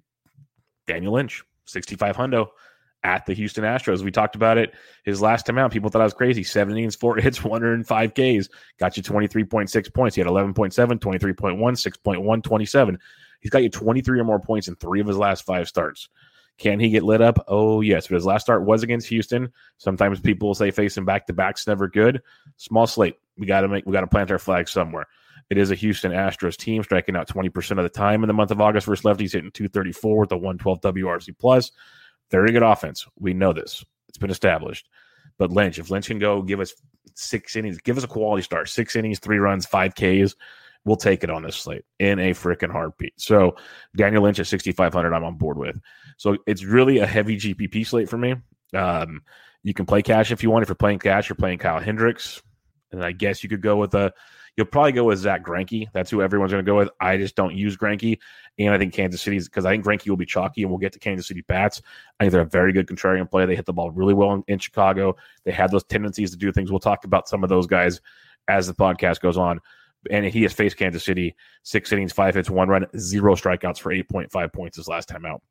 Daniel 0.88 1.14
Lynch, 1.14 1.44
65 1.66 2.16
hundo 2.16 2.48
at 3.08 3.26
the 3.26 3.34
Houston 3.34 3.64
Astros. 3.64 4.04
We 4.04 4.12
talked 4.12 4.36
about 4.36 4.58
it 4.58 4.74
his 5.06 5.22
last 5.22 5.46
time 5.46 5.58
out. 5.58 5.72
People 5.72 5.90
thought 5.90 6.02
I 6.02 6.06
was 6.06 6.14
crazy. 6.14 6.44
Seven 6.44 6.78
innings, 6.78 6.96
four 6.96 7.16
hits, 7.22 7.42
105 7.42 8.14
Ks. 8.14 8.50
Got 8.78 8.98
you 8.98 9.04
23.6 9.04 9.94
points. 9.94 10.16
He 10.16 10.20
had 10.20 10.30
11.7, 10.30 10.74
23.1, 10.74 11.58
6.1, 11.58 12.44
27. 12.44 13.00
He's 13.40 13.50
got 13.50 13.64
you 13.64 13.70
23 13.70 14.20
or 14.20 14.24
more 14.26 14.40
points 14.40 14.68
in 14.68 14.76
three 14.76 15.00
of 15.00 15.08
his 15.08 15.18
last 15.18 15.46
five 15.46 15.70
starts. 15.70 16.10
Can 16.58 16.80
he 16.80 16.90
get 16.90 17.04
lit 17.04 17.22
up? 17.22 17.46
Oh, 17.48 17.80
yes. 17.82 18.08
But 18.08 18.16
his 18.16 18.26
last 18.26 18.42
start 18.42 18.66
was 18.66 18.84
against 18.84 19.08
Houston. 19.08 19.54
Sometimes 19.78 20.20
people 20.20 20.54
say 20.54 20.72
facing 20.72 21.06
back 21.06 21.28
to 21.28 21.34
back's 21.34 21.66
never 21.66 21.88
good. 21.88 22.22
Small 22.58 22.88
slate. 22.88 23.16
We 23.38 23.46
got 23.46 23.62
to 23.62 23.70
make, 23.70 23.86
we 23.86 23.94
got 23.94 24.02
to 24.02 24.08
plant 24.08 24.32
our 24.32 24.40
flag 24.40 24.68
somewhere. 24.68 25.08
It 25.50 25.58
is 25.58 25.72
a 25.72 25.76
Houston 25.76 26.12
Astros 26.12 26.58
team 26.58 26.84
striking 26.84 27.16
out 27.16 27.30
20% 27.30 27.72
of 27.72 27.84
the 27.84 27.90
time 27.90 28.24
in 28.24 28.28
the 28.28 28.34
month 28.34 28.52
of 28.52 28.60
August 28.60 28.88
versus 28.88 29.06
lefties, 29.06 29.32
hitting 29.32 29.52
234 29.52 30.20
with 30.20 30.32
a 30.34 30.36
112 30.36 30.82
WRC 30.82 31.38
plus. 31.38 31.72
Very 32.32 32.52
good 32.52 32.64
offense. 32.64 33.06
We 33.20 33.34
know 33.34 33.54
this. 33.54 33.84
It's 34.10 34.18
been 34.18 34.30
established. 34.30 34.88
But 35.38 35.52
Lynch, 35.52 35.80
if 35.80 35.90
Lynch 35.90 36.08
can 36.08 36.20
go 36.20 36.42
give 36.42 36.60
us 36.60 36.74
six 37.14 37.56
innings, 37.56 37.78
give 37.80 37.98
us 37.98 38.04
a 38.04 38.08
quality 38.08 38.44
start, 38.44 38.70
six 38.70 38.96
innings, 38.96 39.20
three 39.20 39.38
runs, 39.38 39.66
five 39.66 39.94
Ks, 39.96 40.36
we'll 40.86 40.96
take 40.96 41.24
it 41.24 41.30
on 41.30 41.44
this 41.44 41.58
slate 41.58 41.84
in 42.00 42.18
a 42.20 42.32
freaking 42.32 42.72
heartbeat. 42.72 43.14
So 43.18 43.56
Daniel 43.96 44.24
Lynch 44.24 44.40
at 44.40 44.48
6,500, 44.48 45.14
I'm 45.14 45.24
on 45.24 45.36
board 45.36 45.58
with. 45.58 45.80
So 46.18 46.38
it's 46.48 46.64
really 46.64 47.00
a 47.00 47.06
heavy 47.06 47.38
GPP 47.38 47.86
slate 47.86 48.10
for 48.10 48.18
me. 48.18 48.36
Um, 48.74 49.22
you 49.64 49.74
can 49.74 49.86
play 49.86 50.02
cash 50.02 50.32
if 50.32 50.42
you 50.42 50.50
want. 50.50 50.64
If 50.64 50.70
you're 50.70 50.76
playing 50.76 51.00
cash, 51.00 51.30
you're 51.30 51.36
playing 51.36 51.60
Kyle 51.60 51.80
Hendricks. 51.80 52.42
And 52.92 53.04
I 53.04 53.12
guess 53.12 53.44
you 53.44 53.50
could 53.50 53.62
go 53.62 53.76
with 53.76 53.94
a 53.96 54.14
You'll 54.58 54.66
probably 54.66 54.92
go 54.92 55.04
with 55.04 55.20
Zack 55.20 55.46
Greinke. 55.46 55.88
That's 55.94 56.10
who 56.10 56.24
everyone's 56.24 56.52
going 56.52 56.66
to 56.66 56.70
go 56.70 56.78
with. 56.78 56.90
I 57.00 57.16
just 57.16 57.36
don't 57.36 57.56
use 57.56 57.78
Greinke, 57.78 58.18
and 58.58 58.74
I 58.74 58.80
think 58.80 58.92
Kansas 58.92 59.22
City's 59.22 59.48
because 59.48 59.66
I 59.66 59.72
think 59.72 59.86
Greinke 59.86 60.10
will 60.10 60.18
be 60.18 60.26
chalky, 60.26 60.64
and 60.64 60.72
we'll 60.72 60.80
get 60.80 60.94
to 60.94 61.00
Kansas 61.00 61.28
City 61.28 61.42
bats. 61.48 61.80
I 62.20 62.24
think 62.24 62.32
they're 62.32 62.42
a 62.42 62.46
very 62.46 62.74
good 62.74 62.88
contrarian 62.88 63.30
play. 63.30 63.46
They 63.46 63.56
hit 63.56 63.68
the 63.68 63.74
ball 63.74 63.92
really 63.92 64.16
well 64.16 64.34
in, 64.34 64.44
in 64.48 64.58
Chicago. 64.58 65.16
They 65.46 65.52
have 65.52 65.70
those 65.70 65.84
tendencies 65.84 66.32
to 66.32 66.38
do 66.38 66.52
things. 66.52 66.72
We'll 66.72 66.80
talk 66.80 67.06
about 67.06 67.30
some 67.30 67.44
of 67.44 67.50
those 67.50 67.68
guys 67.68 68.02
as 68.48 68.66
the 68.66 68.74
podcast 68.74 69.22
goes 69.22 69.38
on. 69.38 69.60
And 70.10 70.26
he 70.26 70.42
has 70.44 70.54
faced 70.54 70.78
Kansas 70.78 71.04
City 71.04 71.36
six 71.64 71.92
innings, 71.92 72.14
five 72.14 72.34
hits, 72.34 72.50
one 72.50 72.70
run, 72.70 72.86
zero 72.98 73.36
strikeouts 73.36 73.80
for 73.80 73.94
8.5 73.94 74.54
points 74.54 74.78
his 74.78 74.88
last 74.88 75.08
time 75.08 75.26
out. 75.26 75.42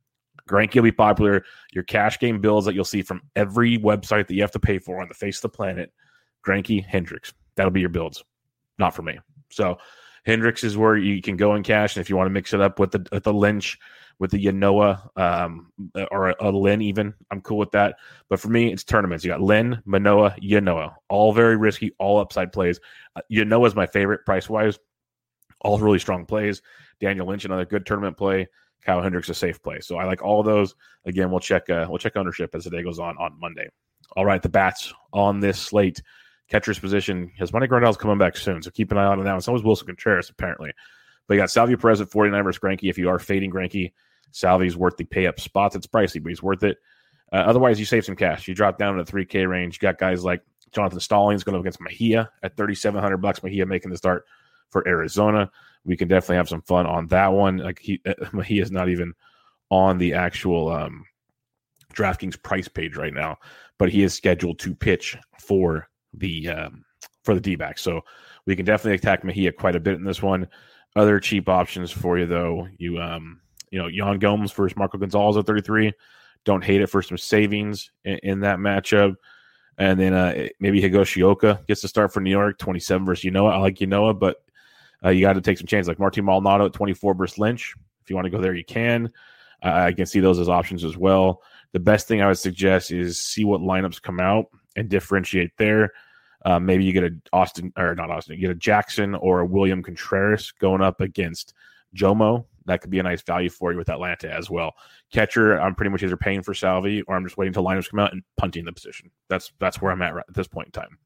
Greinke 0.48 0.76
will 0.76 0.82
be 0.82 0.92
popular. 0.92 1.44
Your 1.72 1.84
cash 1.84 2.18
game 2.18 2.40
bills 2.40 2.64
that 2.64 2.74
you'll 2.74 2.84
see 2.84 3.02
from 3.02 3.22
every 3.34 3.78
website 3.78 4.28
that 4.28 4.34
you 4.34 4.42
have 4.42 4.52
to 4.52 4.60
pay 4.60 4.78
for 4.78 5.00
on 5.02 5.08
the 5.08 5.14
face 5.14 5.38
of 5.38 5.42
the 5.42 5.48
planet. 5.50 5.92
Greinke, 6.46 6.84
Hendricks. 6.84 7.34
That'll 7.56 7.72
be 7.72 7.80
your 7.80 7.88
builds 7.88 8.24
not 8.78 8.94
for 8.94 9.02
me. 9.02 9.18
So 9.50 9.78
Hendricks 10.24 10.64
is 10.64 10.76
where 10.76 10.96
you 10.96 11.22
can 11.22 11.36
go 11.36 11.54
in 11.54 11.62
cash, 11.62 11.96
and 11.96 12.00
if 12.00 12.10
you 12.10 12.16
want 12.16 12.26
to 12.26 12.32
mix 12.32 12.52
it 12.52 12.60
up 12.60 12.78
with 12.78 12.90
the 12.90 13.06
with 13.12 13.24
the 13.24 13.32
Lynch, 13.32 13.78
with 14.18 14.30
the 14.30 14.44
Ynoa, 14.44 15.08
um, 15.16 15.72
or 16.10 16.30
a, 16.30 16.34
a 16.40 16.50
Lynn, 16.50 16.82
even 16.82 17.14
I'm 17.30 17.40
cool 17.40 17.58
with 17.58 17.70
that. 17.72 17.96
But 18.28 18.40
for 18.40 18.48
me, 18.48 18.72
it's 18.72 18.84
tournaments. 18.84 19.24
You 19.24 19.30
got 19.30 19.40
Lynn, 19.40 19.80
Manoah, 19.84 20.34
Ynoa, 20.42 20.94
all 21.08 21.32
very 21.32 21.56
risky, 21.56 21.92
all 21.98 22.18
upside 22.18 22.52
plays. 22.52 22.80
Uh, 23.14 23.20
Ynoa 23.30 23.66
is 23.68 23.74
my 23.74 23.86
favorite 23.86 24.24
price 24.24 24.48
wise. 24.48 24.78
All 25.60 25.78
really 25.78 25.98
strong 25.98 26.26
plays. 26.26 26.60
Daniel 27.00 27.26
Lynch, 27.26 27.44
another 27.44 27.64
good 27.64 27.86
tournament 27.86 28.16
play. 28.16 28.48
Kyle 28.82 29.02
Hendricks, 29.02 29.28
a 29.28 29.34
safe 29.34 29.60
play. 29.62 29.80
So 29.80 29.96
I 29.96 30.04
like 30.04 30.22
all 30.22 30.42
those. 30.42 30.74
Again, 31.04 31.30
we'll 31.30 31.40
check 31.40 31.68
uh, 31.70 31.86
we'll 31.88 31.98
check 31.98 32.16
ownership 32.16 32.54
as 32.54 32.64
the 32.64 32.70
day 32.70 32.82
goes 32.82 32.98
on 32.98 33.16
on 33.18 33.38
Monday. 33.38 33.68
All 34.16 34.24
right, 34.24 34.42
the 34.42 34.48
bats 34.48 34.92
on 35.12 35.40
this 35.40 35.58
slate 35.58 36.00
catcher's 36.48 36.78
position. 36.78 37.32
Yasmani 37.40 37.68
Grandal's 37.68 37.96
coming 37.96 38.18
back 38.18 38.36
soon, 38.36 38.62
so 38.62 38.70
keep 38.70 38.92
an 38.92 38.98
eye 38.98 39.04
on 39.04 39.22
that. 39.24 39.34
And 39.34 39.42
so 39.42 39.54
is 39.54 39.62
Willson 39.62 39.86
Contreras, 39.86 40.30
apparently. 40.30 40.72
But 41.26 41.34
you 41.34 41.40
got 41.40 41.50
Salvy 41.50 41.76
Perez 41.76 42.00
at 42.00 42.10
49 42.10 42.44
versus 42.44 42.60
Greinke. 42.60 42.88
If 42.88 42.98
you 42.98 43.08
are 43.08 43.18
fading 43.18 43.50
Greinke, 43.50 43.92
Salvy's 44.30 44.76
worth 44.76 44.96
the 44.96 45.04
pay 45.04 45.26
up 45.26 45.40
spots. 45.40 45.74
It's 45.74 45.86
pricey, 45.86 46.22
but 46.22 46.28
he's 46.28 46.42
worth 46.42 46.62
it. 46.62 46.78
Uh, 47.32 47.36
otherwise, 47.36 47.80
you 47.80 47.84
save 47.84 48.04
some 48.04 48.16
cash. 48.16 48.46
You 48.46 48.54
drop 48.54 48.78
down 48.78 48.96
to 48.96 49.02
the 49.02 49.10
3K 49.10 49.48
range. 49.48 49.76
You 49.76 49.80
got 49.80 49.98
guys 49.98 50.24
like 50.24 50.42
Jonathan 50.72 51.00
Stallings 51.00 51.42
going 51.42 51.56
up 51.56 51.60
against 51.60 51.80
Mejia 51.80 52.30
at 52.42 52.56
3,700 52.56 53.16
bucks. 53.16 53.42
Mejia 53.42 53.66
making 53.66 53.90
the 53.90 53.96
start 53.96 54.24
for 54.70 54.86
Arizona. 54.86 55.50
We 55.84 55.96
can 55.96 56.08
definitely 56.08 56.36
have 56.36 56.48
some 56.48 56.62
fun 56.62 56.86
on 56.86 57.08
that 57.08 57.28
one. 57.28 57.58
Like 57.58 57.80
he, 57.80 58.00
uh, 58.06 58.14
Mejia 58.32 58.62
is 58.62 58.70
not 58.70 58.88
even 58.88 59.14
on 59.70 59.98
the 59.98 60.14
actual 60.14 60.70
um, 60.70 61.04
DraftKings 61.94 62.40
price 62.40 62.68
page 62.68 62.96
right 62.96 63.14
now, 63.14 63.38
but 63.78 63.88
he 63.88 64.04
is 64.04 64.14
scheduled 64.14 64.58
to 64.60 64.74
pitch 64.74 65.16
for 65.40 65.88
the 66.16 66.48
um, 66.48 66.84
for 67.24 67.34
the 67.34 67.40
D 67.40 67.56
back. 67.56 67.78
So 67.78 68.02
we 68.46 68.56
can 68.56 68.64
definitely 68.64 68.94
attack 68.94 69.24
Mejia 69.24 69.52
quite 69.52 69.76
a 69.76 69.80
bit 69.80 69.94
in 69.94 70.04
this 70.04 70.22
one. 70.22 70.48
Other 70.94 71.20
cheap 71.20 71.48
options 71.48 71.90
for 71.90 72.18
you 72.18 72.26
though, 72.26 72.68
you 72.78 72.98
um 73.00 73.40
you 73.70 73.78
know 73.78 73.88
Yan 73.88 74.18
Gomes 74.18 74.52
versus 74.52 74.76
Marco 74.76 74.98
Gonzales 74.98 75.36
at 75.36 75.46
33. 75.46 75.92
Don't 76.44 76.64
hate 76.64 76.80
it 76.80 76.86
for 76.86 77.02
some 77.02 77.18
savings 77.18 77.90
in, 78.04 78.18
in 78.22 78.40
that 78.40 78.58
matchup. 78.58 79.16
And 79.78 80.00
then 80.00 80.14
uh, 80.14 80.48
maybe 80.58 80.80
Higashioka 80.80 81.66
gets 81.66 81.82
to 81.82 81.88
start 81.88 82.12
for 82.12 82.20
New 82.20 82.30
York, 82.30 82.58
27 82.58 83.04
versus 83.04 83.30
Ynoa. 83.30 83.52
I 83.52 83.58
like 83.58 83.76
Ynoa, 83.76 84.18
but 84.18 84.42
uh, 85.04 85.10
you 85.10 85.20
got 85.20 85.34
to 85.34 85.40
take 85.42 85.58
some 85.58 85.66
chances. 85.66 85.88
Like 85.88 85.98
Martin 85.98 86.24
Maldonado 86.24 86.66
at 86.66 86.72
24 86.72 87.14
versus 87.14 87.38
Lynch. 87.38 87.74
If 88.02 88.08
you 88.08 88.16
want 88.16 88.24
to 88.24 88.30
go 88.30 88.40
there, 88.40 88.54
you 88.54 88.64
can. 88.64 89.12
Uh, 89.62 89.72
I 89.72 89.92
can 89.92 90.06
see 90.06 90.20
those 90.20 90.38
as 90.38 90.48
options 90.48 90.84
as 90.84 90.96
well. 90.96 91.42
The 91.72 91.80
best 91.80 92.08
thing 92.08 92.22
I 92.22 92.28
would 92.28 92.38
suggest 92.38 92.90
is 92.90 93.20
see 93.20 93.44
what 93.44 93.60
lineups 93.60 94.00
come 94.00 94.20
out 94.20 94.46
and 94.76 94.88
differentiate 94.88 95.50
there. 95.58 95.92
Uh, 96.44 96.60
maybe 96.60 96.84
you 96.84 96.92
get 96.92 97.04
a 97.04 97.10
Austin 97.32 97.72
or 97.76 97.94
not 97.94 98.10
Austin, 98.10 98.34
you 98.34 98.40
get 98.40 98.50
a 98.50 98.54
Jackson 98.54 99.14
or 99.14 99.40
a 99.40 99.46
William 99.46 99.82
Contreras 99.82 100.52
going 100.52 100.82
up 100.82 101.00
against 101.00 101.54
Jomo. 101.94 102.44
That 102.66 102.80
could 102.80 102.90
be 102.90 102.98
a 102.98 103.02
nice 103.02 103.22
value 103.22 103.48
for 103.48 103.72
you 103.72 103.78
with 103.78 103.88
Atlanta 103.88 104.32
as 104.32 104.50
well. 104.50 104.74
Catcher, 105.12 105.60
I'm 105.60 105.74
pretty 105.74 105.90
much 105.90 106.02
either 106.02 106.16
paying 106.16 106.42
for 106.42 106.52
Salvy 106.52 107.02
or 107.02 107.16
I'm 107.16 107.24
just 107.24 107.36
waiting 107.36 107.50
until 107.50 107.64
lineups 107.64 107.90
come 107.90 108.00
out 108.00 108.12
and 108.12 108.22
punting 108.36 108.64
the 108.64 108.72
position. 108.72 109.10
That's 109.28 109.52
that's 109.60 109.80
where 109.80 109.92
I'm 109.92 110.02
at 110.02 110.14
right 110.14 110.24
at 110.28 110.34
this 110.34 110.48
point 110.48 110.68
in 110.68 110.72
time. 110.72 110.98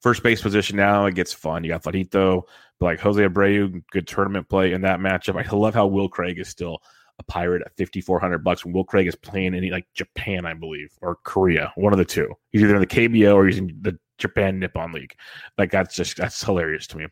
First 0.00 0.22
base 0.22 0.42
position 0.42 0.76
now, 0.76 1.06
it 1.06 1.14
gets 1.14 1.32
fun. 1.32 1.64
You 1.64 1.70
got 1.70 1.82
Farito, 1.82 2.42
but 2.78 2.86
like 2.86 3.00
Jose 3.00 3.22
Abreu, 3.22 3.82
good 3.90 4.06
tournament 4.06 4.48
play 4.48 4.72
in 4.72 4.82
that 4.82 5.00
matchup. 5.00 5.42
I 5.42 5.56
love 5.56 5.74
how 5.74 5.86
Will 5.86 6.08
Craig 6.08 6.38
is 6.38 6.48
still 6.48 6.82
a 7.18 7.22
pirate 7.24 7.62
at 7.64 7.76
5400 7.76 8.38
bucks 8.42 8.64
when 8.64 8.74
Will 8.74 8.84
Craig 8.84 9.06
is 9.06 9.14
playing 9.14 9.54
in 9.54 9.68
like 9.70 9.86
Japan, 9.94 10.46
I 10.46 10.54
believe, 10.54 10.92
or 11.00 11.16
Korea, 11.22 11.72
one 11.76 11.92
of 11.92 11.98
the 11.98 12.04
two. 12.04 12.28
He's 12.50 12.62
either 12.62 12.74
in 12.74 12.80
the 12.80 12.86
KBO 12.86 13.34
or 13.34 13.46
he's 13.46 13.58
in 13.58 13.76
the 13.80 13.98
Japan 14.18 14.58
Nippon 14.58 14.92
League. 14.92 15.14
Like 15.58 15.70
that's 15.70 15.94
just 15.94 16.16
that's 16.16 16.42
hilarious 16.42 16.86
to 16.88 16.98
me. 16.98 17.06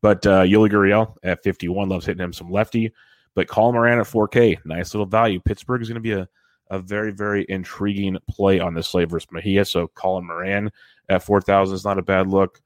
But 0.00 0.26
uh 0.26 0.42
Yuli 0.42 0.70
Gurriel 0.70 1.16
at 1.22 1.42
51 1.42 1.88
loves 1.88 2.06
hitting 2.06 2.22
him 2.22 2.32
some 2.32 2.50
lefty. 2.50 2.92
But 3.34 3.48
Colin 3.48 3.74
Moran 3.74 3.98
at 3.98 4.06
4K, 4.06 4.58
nice 4.64 4.92
little 4.94 5.06
value. 5.06 5.40
Pittsburgh 5.40 5.80
is 5.80 5.88
going 5.88 5.94
to 5.94 6.00
be 6.00 6.12
a, 6.12 6.28
a 6.70 6.78
very, 6.78 7.12
very 7.12 7.46
intriguing 7.48 8.18
play 8.28 8.60
on 8.60 8.74
this 8.74 8.88
slate 8.88 9.08
versus 9.08 9.28
Mejia. 9.32 9.64
So 9.64 9.88
Colin 9.88 10.26
Moran 10.26 10.70
at 11.08 11.22
4,000 11.22 11.74
is 11.74 11.84
not 11.84 11.98
a 11.98 12.02
bad 12.02 12.28
look. 12.28 12.60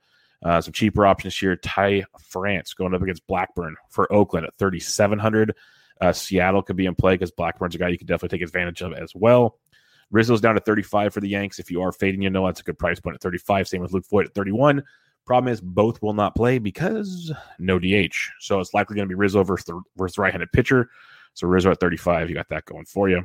Uh, 0.45 0.61
some 0.61 0.73
cheaper 0.73 1.07
options 1.07 1.37
here. 1.39 1.57
Ty 1.57 2.05
France 2.21 2.75
going 2.75 2.95
up 2.95 3.03
against 3.03 3.27
Blackburn 3.27 3.77
for 3.91 4.13
Oakland 4.13 4.47
at 4.47 4.57
3,700. 4.59 5.55
Uh, 6.01 6.13
Seattle 6.13 6.63
could 6.63 6.77
be 6.77 6.87
in 6.87 6.95
play 6.95 7.15
because 7.15 7.31
Blackburn's 7.31 7.75
a 7.75 7.79
guy 7.79 7.89
you 7.89 7.99
can 7.99 8.07
definitely 8.07 8.39
take 8.39 8.47
advantage 8.47 8.83
of 8.83 8.93
as 8.93 9.13
well. 9.15 9.59
Rizzo's 10.11 10.41
down 10.41 10.55
to 10.55 10.61
35 10.61 11.13
for 11.13 11.21
the 11.21 11.29
Yanks. 11.29 11.59
If 11.59 11.71
you 11.71 11.83
are 11.83 11.93
fading, 11.93 12.23
you 12.23 12.31
know 12.31 12.47
that's 12.47 12.61
a 12.61 12.65
good 12.65 12.79
price 12.79 13.01
point 13.01 13.17
at 13.17 13.23
35. 13.23 13.69
Same 13.69 13.81
with 13.81 13.93
Luke 13.93 14.07
Voit 14.09 14.27
at 14.27 14.35
31. 14.35 14.83
Problem 15.27 15.53
is, 15.53 15.61
both 15.61 16.01
will 16.03 16.13
not 16.13 16.37
play 16.37 16.59
because 16.59 17.33
no 17.59 17.79
DH. 17.81 18.15
So 18.39 18.61
it's 18.61 18.73
likely 18.73 18.95
going 18.95 19.09
to 19.09 19.13
be 19.13 19.17
Rizzo 19.17 19.43
versus 19.43 19.65
the 19.65 19.81
versus 19.97 20.19
right 20.19 20.33
handed 20.33 20.53
pitcher. 20.53 20.89
So 21.35 21.49
Rizzo 21.49 21.73
at 21.73 21.81
35, 21.81 22.29
you 22.29 22.37
got 22.37 22.49
that 22.51 22.65
going 22.65 22.85
for 22.85 23.09
you. 23.09 23.25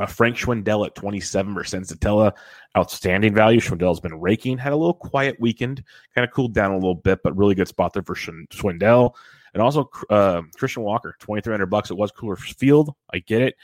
Uh, 0.00 0.06
Frank 0.06 0.36
Schwindel 0.36 0.86
at 0.86 0.94
27 0.94 1.52
versus 1.52 1.78
Senzatela. 1.78 2.32
Outstanding 2.76 3.34
value. 3.34 3.60
Schwindel's 3.60 4.00
been 4.00 4.18
raking. 4.18 4.56
Had 4.56 4.72
a 4.72 4.76
little 4.76 4.94
quiet 4.94 5.36
weekend. 5.38 5.84
Kind 6.14 6.26
of 6.26 6.32
cooled 6.32 6.54
down 6.54 6.70
a 6.70 6.76
little 6.76 6.94
bit, 6.94 7.20
but 7.22 7.36
really 7.36 7.54
good 7.54 7.68
spot 7.68 7.92
there 7.92 8.02
for 8.02 8.14
Schwindel. 8.14 9.14
And 9.54 9.62
also 9.62 9.90
uh, 10.08 10.42
Christian 10.56 10.82
Walker, 10.82 11.14
2300 11.20 11.66
bucks. 11.66 11.90
It 11.90 11.96
was 11.96 12.10
Coors 12.12 12.38
Field. 12.38 12.94
I 13.12 13.18
get 13.18 13.42
it. 13.42 13.56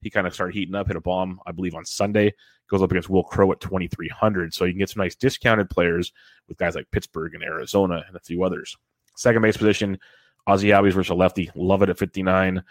He 0.00 0.10
kind 0.10 0.26
of 0.26 0.34
started 0.34 0.54
heating 0.54 0.74
up, 0.74 0.88
hit 0.88 0.96
a 0.96 1.00
bomb, 1.00 1.40
I 1.46 1.52
believe, 1.52 1.74
on 1.74 1.84
Sunday. 1.84 2.34
Goes 2.68 2.82
up 2.82 2.90
against 2.90 3.08
Will 3.08 3.22
Crowe 3.22 3.52
at 3.52 3.60
2,300. 3.60 4.52
So 4.52 4.64
you 4.64 4.72
can 4.72 4.78
get 4.78 4.90
some 4.90 5.02
nice 5.02 5.14
discounted 5.14 5.70
players 5.70 6.12
with 6.48 6.58
guys 6.58 6.74
like 6.74 6.90
Pittsburgh 6.90 7.34
and 7.34 7.42
Arizona 7.42 8.04
and 8.06 8.16
a 8.16 8.20
few 8.20 8.42
others. 8.42 8.76
Second 9.16 9.42
base 9.42 9.56
position, 9.56 9.98
Ozzie 10.46 10.68
Albies 10.68 10.92
versus 10.92 11.10
a 11.10 11.14
lefty. 11.14 11.50
Love 11.54 11.82
it 11.82 11.90
at 11.90 11.98
59. 11.98 12.62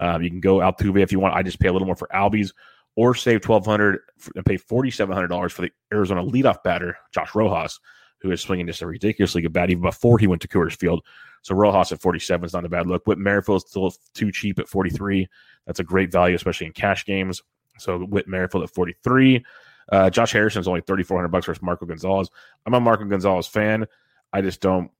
Um, 0.00 0.22
you 0.22 0.30
can 0.30 0.40
go 0.40 0.58
Altuve 0.58 1.00
if 1.00 1.12
you 1.12 1.20
want. 1.20 1.34
I 1.34 1.42
just 1.42 1.60
pay 1.60 1.68
a 1.68 1.72
little 1.72 1.86
more 1.86 1.96
for 1.96 2.08
Albies 2.12 2.52
or 2.96 3.14
save 3.14 3.46
1200 3.46 4.00
and 4.36 4.46
pay 4.46 4.56
$4,700 4.56 5.50
for 5.50 5.62
the 5.62 5.70
Arizona 5.92 6.22
leadoff 6.22 6.62
batter, 6.62 6.96
Josh 7.12 7.34
Rojas, 7.34 7.80
who 8.24 8.32
is 8.32 8.40
swinging 8.40 8.66
just 8.66 8.80
a 8.80 8.86
ridiculously 8.86 9.42
good 9.42 9.52
bat 9.52 9.70
even 9.70 9.82
before 9.82 10.18
he 10.18 10.26
went 10.26 10.40
to 10.42 10.48
Coors 10.48 10.74
Field. 10.74 11.04
So 11.42 11.54
Rojas 11.54 11.92
at 11.92 12.00
47 12.00 12.46
is 12.46 12.54
not 12.54 12.64
a 12.64 12.70
bad 12.70 12.86
look. 12.86 13.06
Whit 13.06 13.18
Merrifield 13.18 13.62
is 13.62 13.68
still 13.68 13.92
too 14.14 14.32
cheap 14.32 14.58
at 14.58 14.66
43. 14.66 15.28
That's 15.66 15.78
a 15.78 15.84
great 15.84 16.10
value, 16.10 16.34
especially 16.34 16.68
in 16.68 16.72
cash 16.72 17.04
games. 17.04 17.42
So 17.78 17.98
Whit 17.98 18.26
Merrifield 18.26 18.64
at 18.64 18.70
43. 18.70 19.44
Uh, 19.92 20.08
Josh 20.08 20.32
Harrison 20.32 20.60
is 20.60 20.68
only 20.68 20.80
3,400 20.80 21.28
bucks 21.28 21.44
versus 21.44 21.62
Marco 21.62 21.84
Gonzales. 21.84 22.30
I'm 22.64 22.72
a 22.72 22.80
Marco 22.80 23.04
Gonzales 23.04 23.46
fan. 23.46 23.86
I 24.32 24.40
just 24.40 24.62
don't 24.62 24.90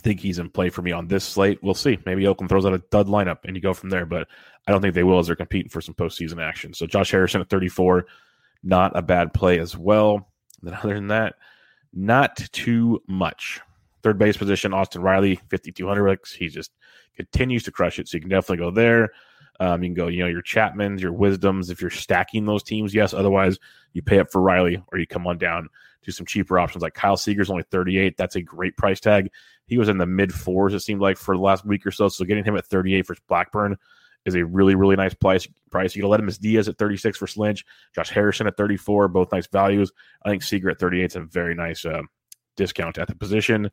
think 0.00 0.20
he's 0.20 0.38
in 0.38 0.48
play 0.48 0.70
for 0.70 0.80
me 0.80 0.92
on 0.92 1.06
this 1.06 1.24
slate. 1.24 1.62
We'll 1.62 1.74
see. 1.74 1.98
Maybe 2.06 2.26
Oakland 2.26 2.48
throws 2.48 2.64
out 2.64 2.72
a 2.72 2.82
dud 2.90 3.06
lineup 3.06 3.40
and 3.44 3.54
you 3.54 3.60
go 3.60 3.74
from 3.74 3.90
there, 3.90 4.06
but 4.06 4.26
I 4.66 4.72
don't 4.72 4.80
think 4.80 4.94
they 4.94 5.04
will 5.04 5.18
as 5.18 5.26
they're 5.26 5.36
competing 5.36 5.68
for 5.68 5.82
some 5.82 5.94
postseason 5.94 6.42
action. 6.42 6.72
So 6.72 6.86
Josh 6.86 7.10
Harrison 7.10 7.42
at 7.42 7.50
34, 7.50 8.06
not 8.62 8.96
a 8.96 9.02
bad 9.02 9.34
play 9.34 9.58
as 9.58 9.76
well. 9.76 10.28
Then 10.62 10.74
other 10.74 10.94
than 10.94 11.08
that, 11.08 11.34
not 11.92 12.36
too 12.52 13.02
much. 13.06 13.60
Third 14.02 14.18
base 14.18 14.36
position, 14.36 14.72
Austin 14.72 15.02
Riley, 15.02 15.36
5,200 15.50 16.04
bucks. 16.04 16.32
He 16.32 16.48
just 16.48 16.70
continues 17.16 17.64
to 17.64 17.72
crush 17.72 17.98
it. 17.98 18.08
So 18.08 18.16
you 18.16 18.20
can 18.20 18.30
definitely 18.30 18.64
go 18.64 18.70
there. 18.70 19.10
Um, 19.60 19.82
you 19.82 19.88
can 19.88 19.94
go, 19.94 20.06
you 20.06 20.20
know, 20.20 20.28
your 20.28 20.42
Chapmans, 20.42 21.00
your 21.00 21.12
Wisdoms. 21.12 21.70
If 21.70 21.80
you're 21.80 21.90
stacking 21.90 22.46
those 22.46 22.62
teams, 22.62 22.94
yes. 22.94 23.12
Otherwise, 23.12 23.58
you 23.92 24.02
pay 24.02 24.20
up 24.20 24.30
for 24.30 24.40
Riley 24.40 24.82
or 24.92 24.98
you 24.98 25.06
come 25.06 25.26
on 25.26 25.36
down 25.38 25.68
to 26.02 26.12
some 26.12 26.26
cheaper 26.26 26.58
options 26.58 26.82
like 26.82 26.94
Kyle 26.94 27.16
Seager's 27.16 27.50
only 27.50 27.64
38. 27.64 28.16
That's 28.16 28.36
a 28.36 28.42
great 28.42 28.76
price 28.76 29.00
tag. 29.00 29.30
He 29.66 29.78
was 29.78 29.88
in 29.88 29.98
the 29.98 30.06
mid 30.06 30.32
fours, 30.32 30.74
it 30.74 30.80
seemed 30.80 31.00
like, 31.00 31.18
for 31.18 31.36
the 31.36 31.42
last 31.42 31.64
week 31.64 31.84
or 31.84 31.90
so. 31.90 32.08
So 32.08 32.24
getting 32.24 32.44
him 32.44 32.56
at 32.56 32.66
38 32.66 33.06
for 33.06 33.16
Blackburn 33.26 33.76
is 34.24 34.34
a 34.34 34.44
really, 34.44 34.74
really 34.74 34.96
nice 34.96 35.14
price. 35.14 35.46
Price. 35.70 35.94
You 35.94 36.02
him 36.14 36.28
as 36.28 36.38
Diaz 36.38 36.68
at 36.68 36.78
36 36.78 37.18
for 37.18 37.28
Lynch, 37.36 37.64
Josh 37.94 38.10
Harrison 38.10 38.46
at 38.46 38.56
34, 38.56 39.08
both 39.08 39.32
nice 39.32 39.46
values. 39.46 39.92
I 40.24 40.30
think 40.30 40.42
Seager 40.42 40.70
at 40.70 40.78
38 40.78 41.04
is 41.04 41.16
a 41.16 41.20
very 41.20 41.54
nice 41.54 41.84
uh, 41.84 42.02
discount 42.56 42.98
at 42.98 43.08
the 43.08 43.14
position. 43.14 43.70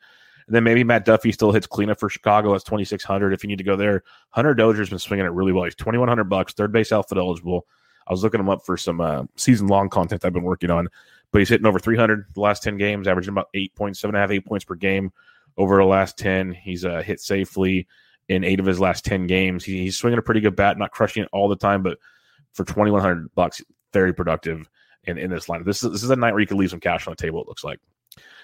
And 0.47 0.55
then 0.55 0.63
maybe 0.63 0.83
Matt 0.83 1.05
Duffy 1.05 1.31
still 1.31 1.51
hits 1.51 1.67
cleanup 1.67 1.99
for 1.99 2.09
Chicago. 2.09 2.51
That's 2.51 2.63
2600 2.65 3.33
if 3.33 3.43
you 3.43 3.47
need 3.47 3.57
to 3.57 3.63
go 3.63 3.75
there. 3.75 4.03
Hunter 4.29 4.53
Dozier's 4.53 4.89
been 4.89 4.99
swinging 4.99 5.25
it 5.25 5.31
really 5.31 5.51
well. 5.51 5.63
He's 5.63 5.75
2100 5.75 6.25
bucks, 6.25 6.53
third 6.53 6.71
base 6.71 6.91
outfit 6.91 7.17
eligible. 7.17 7.65
I 8.07 8.13
was 8.13 8.21
looking 8.21 8.39
him 8.39 8.49
up 8.49 8.63
for 8.63 8.77
some 8.77 9.01
uh, 9.01 9.23
season 9.35 9.67
long 9.67 9.89
content 9.89 10.23
I've 10.23 10.33
been 10.33 10.43
working 10.43 10.69
on, 10.69 10.87
but 11.31 11.39
he's 11.39 11.49
hitting 11.49 11.65
over 11.65 11.79
300 11.79 12.27
the 12.35 12.41
last 12.41 12.61
10 12.61 12.77
games, 12.77 13.07
averaging 13.07 13.33
about 13.33 13.49
eight 13.55 13.73
points, 13.75 13.99
seven 13.99 14.15
and 14.15 14.19
a 14.19 14.21
half, 14.21 14.31
eight 14.31 14.45
points 14.45 14.65
per 14.65 14.75
game 14.75 15.11
over 15.57 15.77
the 15.77 15.85
last 15.85 16.17
10. 16.17 16.51
He's 16.51 16.85
uh, 16.85 17.01
hit 17.01 17.19
safely 17.19 17.87
in 18.29 18.43
eight 18.43 18.59
of 18.59 18.65
his 18.65 18.79
last 18.79 19.05
10 19.05 19.27
games. 19.27 19.63
He, 19.63 19.79
he's 19.79 19.97
swinging 19.97 20.19
a 20.19 20.23
pretty 20.23 20.41
good 20.41 20.55
bat, 20.55 20.77
not 20.77 20.91
crushing 20.91 21.23
it 21.23 21.29
all 21.31 21.47
the 21.47 21.55
time, 21.55 21.83
but 21.83 21.97
for 22.53 22.65
2100 22.65 23.33
bucks, 23.35 23.61
very 23.93 24.13
productive 24.13 24.67
in, 25.03 25.17
in 25.17 25.29
this 25.29 25.45
lineup. 25.45 25.65
This 25.65 25.83
is, 25.83 25.91
this 25.91 26.03
is 26.03 26.09
a 26.09 26.15
night 26.15 26.31
where 26.31 26.41
you 26.41 26.47
can 26.47 26.57
leave 26.57 26.69
some 26.71 26.79
cash 26.79 27.07
on 27.07 27.11
the 27.11 27.21
table, 27.21 27.41
it 27.41 27.47
looks 27.47 27.63
like. 27.63 27.79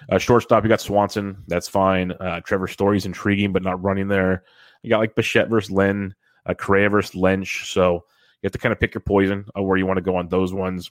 Uh, 0.10 0.18
shortstop, 0.18 0.64
you 0.64 0.70
got 0.70 0.82
Swanson. 0.82 1.44
That's 1.48 1.68
fine. 1.68 2.12
Uh, 2.12 2.42
Trevor 2.42 2.68
Story's 2.68 3.06
intriguing, 3.06 3.54
but 3.54 3.64
not 3.64 3.82
running 3.82 4.08
there. 4.08 4.44
You 4.84 4.90
got 4.90 5.00
like 5.00 5.16
Bichette 5.16 5.50
versus 5.50 5.72
Lynn, 5.72 6.14
uh, 6.46 6.54
Correa 6.54 6.90
versus 6.90 7.16
Lynch. 7.16 7.72
So 7.72 7.94
you 7.94 8.48
have 8.48 8.52
to 8.52 8.58
kind 8.58 8.74
of 8.74 8.80
pick 8.80 8.94
your 8.94 9.02
poison 9.02 9.46
of 9.56 9.66
where 9.66 9.78
you 9.78 9.86
want 9.86 9.98
to 9.98 10.04
go 10.04 10.16
on 10.16 10.28
those 10.28 10.54
ones 10.54 10.90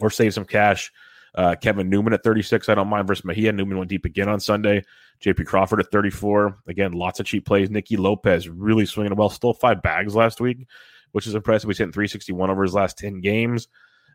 or 0.00 0.10
save 0.10 0.34
some 0.34 0.44
cash. 0.44 0.92
Uh, 1.34 1.54
Kevin 1.60 1.88
Newman 1.88 2.12
at 2.12 2.22
36. 2.22 2.68
I 2.68 2.74
don't 2.74 2.88
mind 2.88 3.06
versus 3.06 3.24
Mejia. 3.24 3.52
Newman 3.52 3.78
went 3.78 3.90
deep 3.90 4.04
again 4.04 4.28
on 4.28 4.40
Sunday. 4.40 4.82
JP 5.20 5.46
Crawford 5.46 5.80
at 5.80 5.90
34. 5.90 6.58
Again, 6.66 6.92
lots 6.92 7.20
of 7.20 7.26
cheap 7.26 7.46
plays. 7.46 7.70
Nicky 7.70 7.96
Lopez 7.96 8.48
really 8.48 8.86
swinging 8.86 9.14
well. 9.16 9.30
Stole 9.30 9.54
five 9.54 9.82
bags 9.82 10.14
last 10.14 10.40
week, 10.40 10.66
which 11.12 11.26
is 11.26 11.34
impressive. 11.34 11.68
He's 11.68 11.78
hitting 11.78 11.92
361 11.92 12.50
over 12.50 12.62
his 12.62 12.74
last 12.74 12.98
10 12.98 13.20
games. 13.20 13.68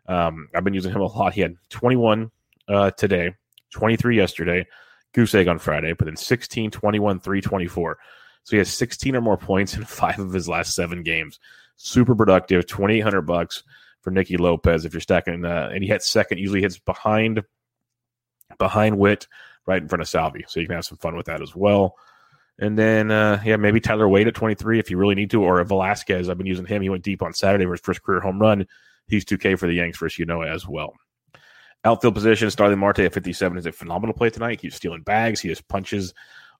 Um, 0.06 0.48
I've 0.54 0.64
been 0.64 0.74
using 0.74 0.92
him 0.92 1.00
a 1.00 1.06
lot. 1.06 1.34
He 1.34 1.40
had 1.40 1.56
21 1.70 2.30
uh, 2.68 2.90
today, 2.92 3.34
23 3.72 4.16
yesterday, 4.16 4.66
goose 5.12 5.34
egg 5.34 5.48
on 5.48 5.58
Friday, 5.58 5.92
but 5.92 6.06
then 6.06 6.16
16, 6.16 6.70
21, 6.70 7.20
3, 7.20 7.40
24. 7.40 7.98
So 8.44 8.50
he 8.50 8.58
has 8.58 8.72
16 8.72 9.16
or 9.16 9.20
more 9.20 9.38
points 9.38 9.74
in 9.74 9.84
five 9.84 10.18
of 10.18 10.32
his 10.32 10.48
last 10.48 10.74
seven 10.74 11.02
games. 11.02 11.38
Super 11.76 12.14
productive, 12.14 12.66
2,800 12.66 13.22
bucks 13.22 13.62
for 14.04 14.10
Nicky 14.10 14.36
Lopez 14.36 14.84
if 14.84 14.92
you're 14.92 15.00
stacking. 15.00 15.44
Uh, 15.44 15.70
and 15.72 15.82
he 15.82 15.88
hits 15.88 16.08
second, 16.08 16.38
usually 16.38 16.60
hits 16.60 16.78
behind 16.78 17.42
behind 18.58 18.98
Witt, 18.98 19.26
right 19.66 19.82
in 19.82 19.88
front 19.88 20.02
of 20.02 20.08
Salvy. 20.08 20.44
So 20.46 20.60
you 20.60 20.66
can 20.66 20.76
have 20.76 20.84
some 20.84 20.98
fun 20.98 21.16
with 21.16 21.26
that 21.26 21.42
as 21.42 21.56
well. 21.56 21.96
And 22.58 22.78
then, 22.78 23.10
uh, 23.10 23.42
yeah, 23.44 23.56
maybe 23.56 23.80
Tyler 23.80 24.08
Wade 24.08 24.28
at 24.28 24.34
23 24.34 24.78
if 24.78 24.90
you 24.90 24.96
really 24.98 25.16
need 25.16 25.30
to, 25.30 25.42
or 25.42 25.64
Velazquez. 25.64 26.28
I've 26.28 26.38
been 26.38 26.46
using 26.46 26.66
him. 26.66 26.82
He 26.82 26.88
went 26.88 27.02
deep 27.02 27.22
on 27.22 27.32
Saturday 27.32 27.64
for 27.64 27.72
his 27.72 27.80
first 27.80 28.02
career 28.02 28.20
home 28.20 28.38
run. 28.38 28.66
He's 29.08 29.24
2K 29.24 29.58
for 29.58 29.66
the 29.66 29.74
Yanks 29.74 29.98
versus 29.98 30.24
Ynoa 30.24 30.54
as 30.54 30.68
well. 30.68 30.94
Outfield 31.84 32.14
position, 32.14 32.50
Starling 32.50 32.78
Marte 32.78 33.00
at 33.00 33.12
57 33.12 33.58
is 33.58 33.66
a 33.66 33.72
phenomenal 33.72 34.14
play 34.14 34.30
tonight. 34.30 34.52
He 34.52 34.56
keeps 34.56 34.76
stealing 34.76 35.02
bags. 35.02 35.40
He 35.40 35.48
just 35.48 35.66
punches 35.68 36.14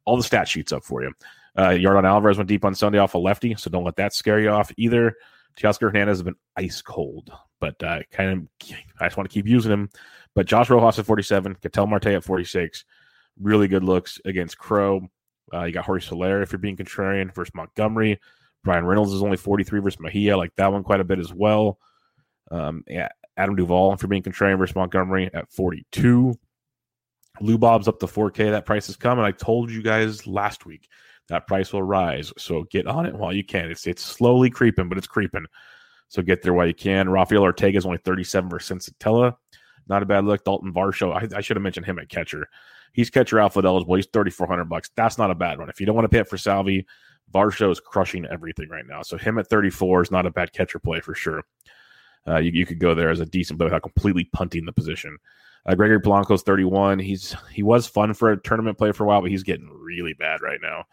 all 0.05 0.17
the 0.17 0.23
stat 0.23 0.49
sheets 0.49 0.73
up 0.73 0.85
for 0.85 1.03
you. 1.03 1.13
Uh, 1.57 1.69
Yordan 1.69 2.05
Alvarez 2.05 2.37
went 2.37 2.49
deep 2.49 2.65
on 2.65 2.75
Sunday 2.75 2.99
off 2.99 3.15
a 3.15 3.19
lefty, 3.19 3.55
so 3.55 3.71
don't 3.71 3.85
let 3.85 3.97
that 3.97 4.13
scare 4.13 4.41
you 4.41 4.51
off 4.51 4.73
either. 4.77 5.15
Teoscar 5.57 5.89
Hernandez 5.89 6.19
has 6.19 6.23
been 6.23 6.37
ice 6.57 6.83
cold, 6.83 7.31
but 7.61 7.81
uh, 7.83 8.01
kind 8.11 8.31
of 8.31 8.73
I 9.01 9.07
just 9.07 9.17
want 9.17 9.29
to 9.29 9.35
keep 9.35 9.47
using 9.47 9.73
him. 9.73 9.91
But 10.35 10.47
Josh 10.47 10.71
Rojas 10.71 10.99
at 10.99 11.07
47, 11.07 11.57
Ketel 11.63 11.87
Marte 11.87 12.07
at 12.07 12.25
46, 12.25 12.85
really 13.41 13.69
good 13.69 13.85
looks 13.85 14.21
against 14.25 14.59
Crowe. 14.59 15.09
Uh, 15.53 15.65
you 15.65 15.73
got 15.73 15.85
Jorge 15.85 16.05
Soler 16.05 16.43
if 16.43 16.53
you're 16.53 16.59
being 16.59 16.77
contrarian 16.77 17.33
versus 17.35 17.55
Montgomery. 17.55 18.21
Bryan 18.65 18.87
Reynolds 18.87 19.13
is 19.13 19.23
only 19.23 19.37
43 19.37 19.81
versus 19.81 20.01
Mejia, 20.01 20.37
like 20.37 20.55
that 20.57 20.73
one 20.73 20.83
quite 20.83 21.01
a 21.01 21.05
bit 21.05 21.19
as 21.19 21.33
well. 21.33 21.79
Um, 22.51 22.83
yeah, 22.89 23.09
Adam 23.37 23.55
Duvall 23.55 23.97
for 23.97 24.07
being 24.07 24.23
contrarian 24.23 24.59
versus 24.59 24.75
Montgomery 24.75 25.31
at 25.33 25.53
42. 25.53 26.35
Lou 27.41 27.59
Bob's 27.59 27.89
up 27.89 27.99
to 28.01 28.07
4K. 28.07 28.51
That 28.51 28.67
price 28.67 28.89
is 28.89 28.97
coming. 28.97 29.25
I 29.25 29.33
told 29.33 29.71
you 29.71 29.83
guys 29.83 30.27
last 30.27 30.67
week 30.67 30.89
that 31.29 31.47
price 31.47 31.73
will 31.73 31.83
rise. 31.83 32.33
So 32.39 32.65
get 32.71 32.87
on 32.87 33.07
it 33.07 33.15
while 33.15 33.33
you 33.33 33.45
can. 33.45 33.71
It's 33.71 33.87
it's 33.87 34.03
slowly 34.03 34.51
creeping, 34.51 34.89
but 34.89 34.99
it's 34.99 35.07
creeping. 35.07 35.47
So 36.09 36.23
get 36.23 36.43
there 36.43 36.55
while 36.55 36.67
you 36.67 36.75
can. 36.75 37.09
Rafael 37.09 37.43
Ortega 37.43 37.79
is 37.79 37.87
only 37.87 37.99
37 37.99 38.51
versus 38.51 38.79
Senzatela. 38.79 39.37
Not 39.89 40.03
a 40.03 40.07
bad 40.07 40.25
look. 40.25 40.45
Dalton 40.45 40.73
Varsho. 40.73 41.13
I, 41.13 41.37
I 41.37 41.41
should 41.41 41.57
have 41.57 41.63
mentioned 41.63 41.87
him 41.87 41.99
at 41.99 42.09
catcher. 42.09 42.47
He's 42.93 43.11
catcher 43.11 43.41
outfield 43.41 43.67
eligible. 43.67 43.97
He's 43.97 44.07
3,400 44.13 44.65
bucks. 44.67 44.91
That's 44.97 45.19
not 45.19 45.31
a 45.31 45.35
bad 45.35 45.59
one. 45.59 45.69
If 45.69 45.81
you 45.81 45.87
don't 45.87 45.97
want 45.97 46.05
to 46.05 46.09
pay 46.09 46.21
it 46.21 46.29
for 46.29 46.39
Salvy, 46.39 46.87
Varsho 47.33 47.71
is 47.71 47.81
crushing 47.81 48.25
everything 48.27 48.69
right 48.69 48.87
now. 48.87 49.03
So 49.03 49.19
him 49.19 49.39
at 49.39 49.49
34 49.49 50.03
is 50.03 50.11
not 50.11 50.27
a 50.27 50.31
bad 50.31 50.53
catcher 50.53 50.79
play 50.79 51.01
for 51.01 51.15
sure. 51.15 51.43
Uh, 52.27 52.39
you, 52.39 52.53
you 52.53 52.65
could 52.65 52.79
go 52.79 52.95
there 52.95 53.11
as 53.11 53.21
a 53.21 53.27
decent 53.27 53.59
play 53.59 53.67
without 53.67 53.83
completely 53.83 54.25
punting 54.33 54.65
the 54.65 54.73
position. 54.73 55.19
Uh, 55.67 55.75
Gregory 55.75 56.01
Polanco's 56.01 56.43
31. 56.43 56.99
He's 56.99 57.35
he 57.51 57.63
was 57.63 57.87
fun 57.87 58.15
for 58.15 58.31
a 58.33 58.41
tournament 58.41 58.79
play 58.79 58.93
for 58.93 59.05
a 59.05 59.07
while, 59.07 59.21
but 59.21 59.31
he's 59.31 59.43
getting 59.43 59.69
really 59.71 60.15
bad 60.15 60.41
right 60.41 60.61
now. 60.63 60.85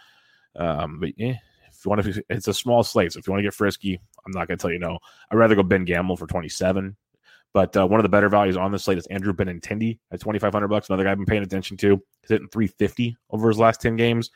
Um, 0.56 1.00
but 1.00 1.10
eh, 1.20 1.36
if 1.70 1.86
you 1.86 1.90
want 1.90 2.04
to, 2.04 2.24
it's 2.30 2.48
a 2.48 2.54
small 2.54 2.84
slate. 2.84 3.14
So 3.14 3.20
if 3.20 3.28
you 3.28 3.32
want 3.32 3.40
to 3.40 3.48
get 3.48 3.54
frisky, 3.54 4.00
I'm 4.26 4.32
not 4.32 4.48
going 4.48 4.58
to 4.58 4.62
tell 4.62 4.72
you 4.72 4.80
no. 4.80 5.00
I'd 5.30 5.38
rather 5.38 5.56
go 5.56 5.64
Ben 5.64 5.86
Gamel 5.86 6.18
for 6.18 6.28
27. 6.28 6.96
But 7.54 7.76
uh, 7.76 7.86
one 7.86 8.00
of 8.00 8.04
the 8.04 8.10
better 8.10 8.30
values 8.30 8.56
on 8.56 8.72
the 8.72 8.80
slate 8.80 8.98
is 8.98 9.08
Andrew 9.08 9.34
Benintendi 9.34 10.00
at 10.12 10.22
2,500 10.22 10.68
bucks. 10.70 10.90
Another 10.90 11.04
guy 11.04 11.12
I've 11.12 11.18
been 11.18 11.26
paying 11.26 11.44
attention 11.44 11.76
to. 11.78 12.02
He's 12.22 12.30
hitting 12.30 12.48
350 12.48 13.18
over 13.30 13.50
his 13.50 13.60
last 13.60 13.82
10 13.82 13.98
games, 13.98 14.32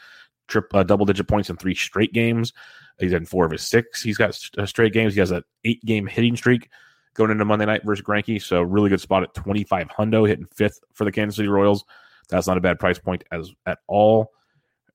trip 0.47 0.65
uh, 0.73 0.83
double 0.83 1.05
digit 1.05 1.27
points 1.27 1.49
in 1.49 1.55
three 1.55 1.75
straight 1.75 2.11
games. 2.11 2.51
He's 2.99 3.13
in 3.13 3.25
four 3.25 3.45
of 3.45 3.51
his 3.51 3.65
six. 3.65 4.01
He's 4.01 4.17
got 4.17 4.37
uh, 4.57 4.65
straight 4.65 4.91
games. 4.91 5.13
He 5.13 5.21
has 5.21 5.31
an 5.31 5.43
eight 5.63 5.83
game 5.85 6.07
hitting 6.07 6.35
streak 6.35 6.69
going 7.13 7.31
into 7.31 7.45
Monday 7.45 7.65
night 7.65 7.83
versus 7.85 8.03
Greinke. 8.05 8.41
So 8.41 8.61
really 8.61 8.89
good 8.89 9.01
spot 9.01 9.23
at 9.23 9.33
25 9.33 9.87
hundo, 9.87 10.27
hitting 10.27 10.45
fifth 10.45 10.81
for 10.93 11.05
the 11.05 11.11
Kansas 11.11 11.37
City 11.37 11.47
Royals. 11.47 11.85
That's 12.29 12.47
not 12.47 12.57
a 12.57 12.61
bad 12.61 12.79
price 12.79 12.99
point 12.99 13.23
as 13.31 13.51
at 13.65 13.79
all. 13.87 14.31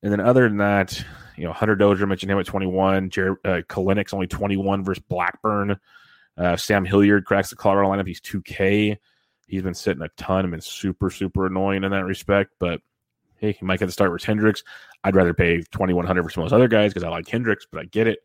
And 0.02 0.12
then 0.12 0.20
other 0.20 0.48
than 0.48 0.58
that, 0.58 1.04
you 1.36 1.44
know, 1.44 1.52
Hunter 1.52 1.76
Dozier 1.76 2.06
mentioned 2.06 2.30
him 2.30 2.38
at 2.38 2.46
21. 2.46 3.10
Jarred 3.10 3.36
uh, 3.44 3.60
Kelenic's 3.68 4.14
only 4.14 4.26
21 4.26 4.84
versus 4.84 5.02
Blackburn. 5.08 5.78
Uh, 6.36 6.56
Sam 6.56 6.84
Hilliard 6.84 7.26
cracks 7.26 7.50
the 7.50 7.56
Colorado 7.56 7.90
lineup. 7.90 8.06
He's 8.06 8.20
2K. 8.20 8.96
He's 9.46 9.62
been 9.62 9.74
sitting 9.74 10.02
a 10.02 10.08
ton 10.16 10.44
and 10.44 10.50
been 10.52 10.60
super, 10.60 11.10
super 11.10 11.46
annoying 11.46 11.84
in 11.84 11.90
that 11.90 12.04
respect. 12.04 12.52
But 12.58 12.80
hey, 13.36 13.52
he 13.52 13.64
might 13.64 13.78
get 13.78 13.86
to 13.86 13.92
start 13.92 14.12
with 14.12 14.24
Hendricks. 14.24 14.62
I'd 15.02 15.16
rather 15.16 15.34
pay 15.34 15.58
2100 15.58 16.22
for 16.22 16.30
some 16.30 16.44
of 16.44 16.50
those 16.50 16.56
other 16.56 16.68
guys 16.68 16.92
because 16.92 17.04
I 17.04 17.10
like 17.10 17.28
Hendricks, 17.28 17.66
but 17.70 17.80
I 17.80 17.84
get 17.86 18.06
it. 18.06 18.20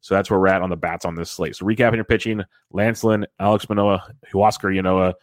So 0.00 0.14
that's 0.14 0.30
where 0.30 0.38
we're 0.38 0.48
at 0.48 0.62
on 0.62 0.70
the 0.70 0.76
bats 0.76 1.04
on 1.04 1.14
this 1.14 1.30
slate. 1.30 1.56
So 1.56 1.66
recapping 1.66 1.96
your 1.96 2.04
pitching, 2.04 2.44
Lance 2.70 3.02
Lynn, 3.02 3.26
Alek 3.40 3.68
Manoah, 3.68 4.04
Huascar 4.32 4.74
Ynoa, 4.74 5.14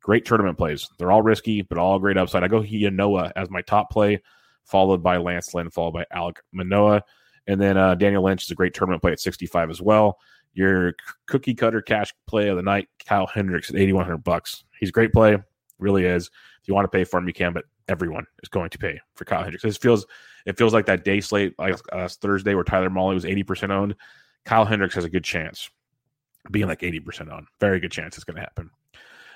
great 0.00 0.24
tournament 0.24 0.58
plays. 0.58 0.88
They're 0.98 1.12
all 1.12 1.22
risky, 1.22 1.62
but 1.62 1.78
all 1.78 1.98
great 1.98 2.16
upside. 2.16 2.42
I 2.42 2.48
go 2.48 2.60
Ynoa 2.60 3.32
as 3.36 3.50
my 3.50 3.62
top 3.62 3.90
play, 3.90 4.20
followed 4.64 5.02
by 5.02 5.16
Lance 5.16 5.54
Lynn, 5.54 5.70
followed 5.70 5.92
by 5.92 6.06
Alek 6.14 6.38
Manoah. 6.52 7.02
And 7.46 7.60
then 7.60 7.76
uh, 7.76 7.94
Daniel 7.94 8.24
Lynch 8.24 8.44
is 8.44 8.50
a 8.50 8.54
great 8.54 8.74
tournament 8.74 9.02
play 9.02 9.12
at 9.12 9.20
65 9.20 9.70
as 9.70 9.82
well. 9.82 10.18
Your 10.54 10.94
cookie 11.26 11.54
cutter 11.54 11.82
cash 11.82 12.14
play 12.26 12.48
of 12.48 12.56
the 12.56 12.62
night, 12.62 12.88
Kyle 13.04 13.26
Hendricks 13.26 13.70
at 13.70 13.76
8,100 13.76 14.18
bucks. 14.18 14.64
He's 14.78 14.88
a 14.90 14.92
great 14.92 15.12
play, 15.12 15.36
really 15.78 16.04
is. 16.04 16.30
If 16.62 16.68
you 16.68 16.74
want 16.74 16.84
to 16.84 16.96
pay 16.96 17.04
for 17.04 17.18
him, 17.18 17.26
you 17.26 17.34
can, 17.34 17.52
but 17.52 17.64
everyone 17.88 18.26
is 18.42 18.48
going 18.48 18.70
to 18.70 18.78
pay 18.78 19.00
for 19.14 19.24
Kyle 19.24 19.42
Hendricks. 19.42 19.64
It 19.64 19.80
feels 19.80 20.06
it 20.46 20.56
feels 20.56 20.72
like 20.72 20.86
that 20.86 21.04
day 21.04 21.20
slate 21.20 21.54
like 21.58 21.76
last 21.92 22.20
Thursday 22.20 22.54
where 22.54 22.64
Tyler 22.64 22.90
Mahle 22.90 23.14
was 23.14 23.24
80% 23.24 23.70
owned. 23.70 23.94
Kyle 24.44 24.64
Hendricks 24.64 24.94
has 24.94 25.04
a 25.04 25.10
good 25.10 25.24
chance 25.24 25.70
being 26.50 26.66
like 26.66 26.80
80% 26.80 27.32
on. 27.32 27.46
Very 27.60 27.80
good 27.80 27.92
chance 27.92 28.16
it's 28.16 28.24
going 28.24 28.36
to 28.36 28.42
happen. 28.42 28.70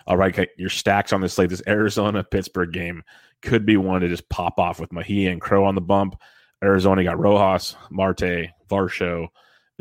All 0.08 0.16
right, 0.16 0.48
your 0.56 0.70
stacks 0.70 1.12
on 1.12 1.20
this 1.20 1.34
slate, 1.34 1.50
this 1.50 1.62
Arizona 1.68 2.24
Pittsburgh 2.24 2.72
game 2.72 3.02
could 3.42 3.66
be 3.66 3.76
one 3.76 4.00
to 4.00 4.08
just 4.08 4.26
pop 4.30 4.58
off 4.58 4.80
with 4.80 4.90
Mejia 4.90 5.30
and 5.30 5.40
Crowe 5.40 5.66
on 5.66 5.74
the 5.74 5.82
bump. 5.82 6.16
Arizona 6.64 7.04
got 7.04 7.18
Rojas, 7.18 7.76
Marte, 7.90 8.48
Varsho, 8.70 9.18
and 9.18 9.28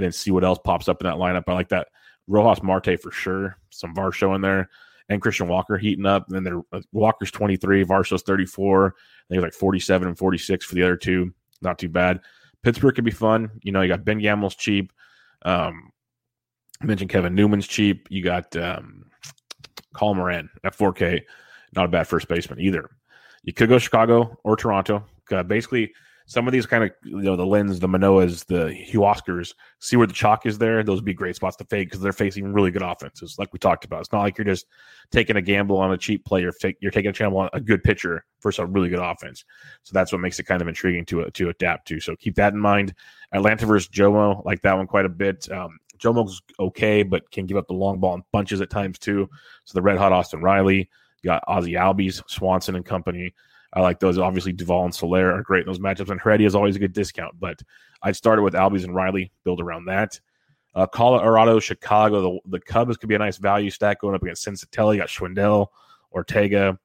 then 0.03 0.11
see 0.11 0.31
what 0.31 0.43
else 0.43 0.59
pops 0.61 0.89
up 0.89 1.01
in 1.01 1.07
that 1.07 1.15
lineup. 1.15 1.43
I 1.47 1.53
like 1.53 1.69
that 1.69 1.87
Rojas, 2.27 2.61
Marte 2.61 2.99
for 3.01 3.09
sure. 3.09 3.57
Some 3.69 3.95
Varsho 3.95 4.35
in 4.35 4.41
there, 4.41 4.69
and 5.07 5.21
Christian 5.21 5.47
Walker 5.47 5.77
heating 5.77 6.05
up. 6.05 6.29
And 6.29 6.45
then 6.45 6.61
uh, 6.73 6.81
Walker's 6.91 7.31
23, 7.31 7.85
Varsho's 7.85 8.23
34. 8.23 8.87
I 8.87 8.89
think 9.29 9.41
it's 9.41 9.43
like 9.43 9.53
47 9.53 10.09
and 10.09 10.17
46 10.17 10.65
for 10.65 10.75
the 10.75 10.83
other 10.83 10.97
two. 10.97 11.33
Not 11.61 11.79
too 11.79 11.89
bad. 11.89 12.19
Pittsburgh 12.63 12.93
could 12.93 13.05
be 13.05 13.11
fun. 13.11 13.49
You 13.63 13.71
know, 13.71 13.81
you 13.81 13.87
got 13.87 14.03
Ben 14.03 14.19
Gamel's 14.19 14.55
cheap. 14.55 14.91
Um, 15.43 15.93
I 16.81 16.85
mentioned 16.85 17.11
Kevin 17.11 17.33
Newman's 17.33 17.65
cheap. 17.67 18.07
You 18.09 18.21
got 18.21 18.53
um, 18.57 19.05
Colin 19.93 20.17
Moran 20.17 20.49
at 20.63 20.77
4K. 20.77 21.21
Not 21.75 21.85
a 21.85 21.89
bad 21.89 22.07
first 22.07 22.27
baseman 22.27 22.59
either. 22.59 22.89
You 23.43 23.53
could 23.53 23.69
go 23.69 23.77
Chicago 23.77 24.37
or 24.43 24.55
Toronto. 24.55 25.03
Uh, 25.31 25.43
basically, 25.43 25.91
some 26.27 26.45
of 26.45 26.51
these 26.51 26.65
kind 26.65 26.83
of 26.83 26.91
you 27.03 27.21
know 27.21 27.37
the 27.37 27.45
Lynns, 27.45 27.79
the 27.79 27.87
Manoahs, 27.87 28.45
the 28.45 28.75
Huascars, 28.91 29.53
see 29.79 29.95
where 29.95 30.05
the 30.05 30.13
chalk 30.13 30.45
is 30.45 30.57
there. 30.57 30.83
Those 30.83 30.97
would 30.97 31.05
be 31.05 31.13
great 31.13 31.37
spots 31.37 31.55
to 31.57 31.63
fade 31.65 31.87
because 31.87 32.01
they're 32.01 32.11
facing 32.11 32.51
really 32.51 32.69
good 32.69 32.81
offenses, 32.81 33.37
like 33.39 33.51
we 33.53 33.59
talked 33.59 33.85
about. 33.85 34.01
It's 34.01 34.11
not 34.11 34.21
like 34.21 34.37
you're 34.37 34.45
just 34.45 34.67
taking 35.09 35.37
a 35.37 35.41
gamble 35.41 35.77
on 35.77 35.93
a 35.93 35.97
cheap 35.97 36.25
player. 36.25 36.51
You're 36.81 36.91
taking 36.91 37.09
a 37.09 37.13
gamble 37.13 37.39
on 37.39 37.49
a 37.53 37.61
good 37.61 37.81
pitcher 37.81 38.25
versus 38.43 38.59
a 38.59 38.65
really 38.65 38.89
good 38.89 38.99
offense. 38.99 39.45
So 39.83 39.93
that's 39.93 40.11
what 40.11 40.19
makes 40.19 40.37
it 40.37 40.43
kind 40.43 40.61
of 40.61 40.67
intriguing 40.67 41.05
to 41.05 41.29
to 41.29 41.49
adapt 41.49 41.87
to. 41.87 42.01
So 42.01 42.15
keep 42.17 42.35
that 42.35 42.53
in 42.53 42.59
mind. 42.59 42.93
Atlanta 43.31 43.65
versus 43.65 43.89
Jomo, 43.89 44.43
like 44.43 44.61
that 44.63 44.75
one 44.75 44.87
quite 44.87 45.05
a 45.05 45.09
bit. 45.09 45.49
Um, 45.49 45.79
Jomo's 45.97 46.41
okay, 46.59 47.03
but 47.03 47.29
can 47.31 47.45
give 47.45 47.57
up 47.57 47.67
the 47.67 47.73
long 47.73 47.99
ball 47.99 48.15
in 48.15 48.23
bunches 48.31 48.61
at 48.61 48.69
times 48.69 48.99
too. 48.99 49.29
So 49.65 49.73
the 49.73 49.81
red 49.81 49.97
hot 49.97 50.11
Austin 50.11 50.41
Riley, 50.41 50.89
you 51.21 51.27
got 51.27 51.43
Ozzie 51.47 51.73
Albies, 51.73 52.21
Swanson 52.29 52.75
and 52.75 52.85
company. 52.85 53.33
I 53.73 53.81
like 53.81 53.99
those. 53.99 54.17
Obviously, 54.17 54.53
Duvall 54.53 54.85
and 54.85 54.95
Soler 54.95 55.33
are 55.33 55.43
great 55.43 55.61
in 55.61 55.67
those 55.67 55.79
matchups, 55.79 56.09
and 56.09 56.21
Heredia 56.21 56.47
is 56.47 56.55
always 56.55 56.75
a 56.75 56.79
good 56.79 56.93
discount. 56.93 57.39
But 57.39 57.61
I'd 58.01 58.15
start 58.15 58.39
it 58.39 58.43
with 58.43 58.53
Albies 58.53 58.83
and 58.83 58.95
Riley, 58.95 59.31
build 59.43 59.61
around 59.61 59.85
that. 59.85 60.19
Uh, 60.73 60.85
Colorado, 60.85 61.59
Chicago, 61.59 62.21
the, 62.21 62.57
the 62.57 62.59
Cubs 62.59 62.97
could 62.97 63.09
be 63.09 63.15
a 63.15 63.19
nice 63.19 63.37
value 63.37 63.69
stack 63.69 64.01
going 64.01 64.15
up 64.15 64.21
against 64.21 64.45
Senzatela. 64.45 64.93
You 64.93 65.01
got 65.01 65.09
Schwindel, 65.09 65.67
Ortega, 66.13 66.77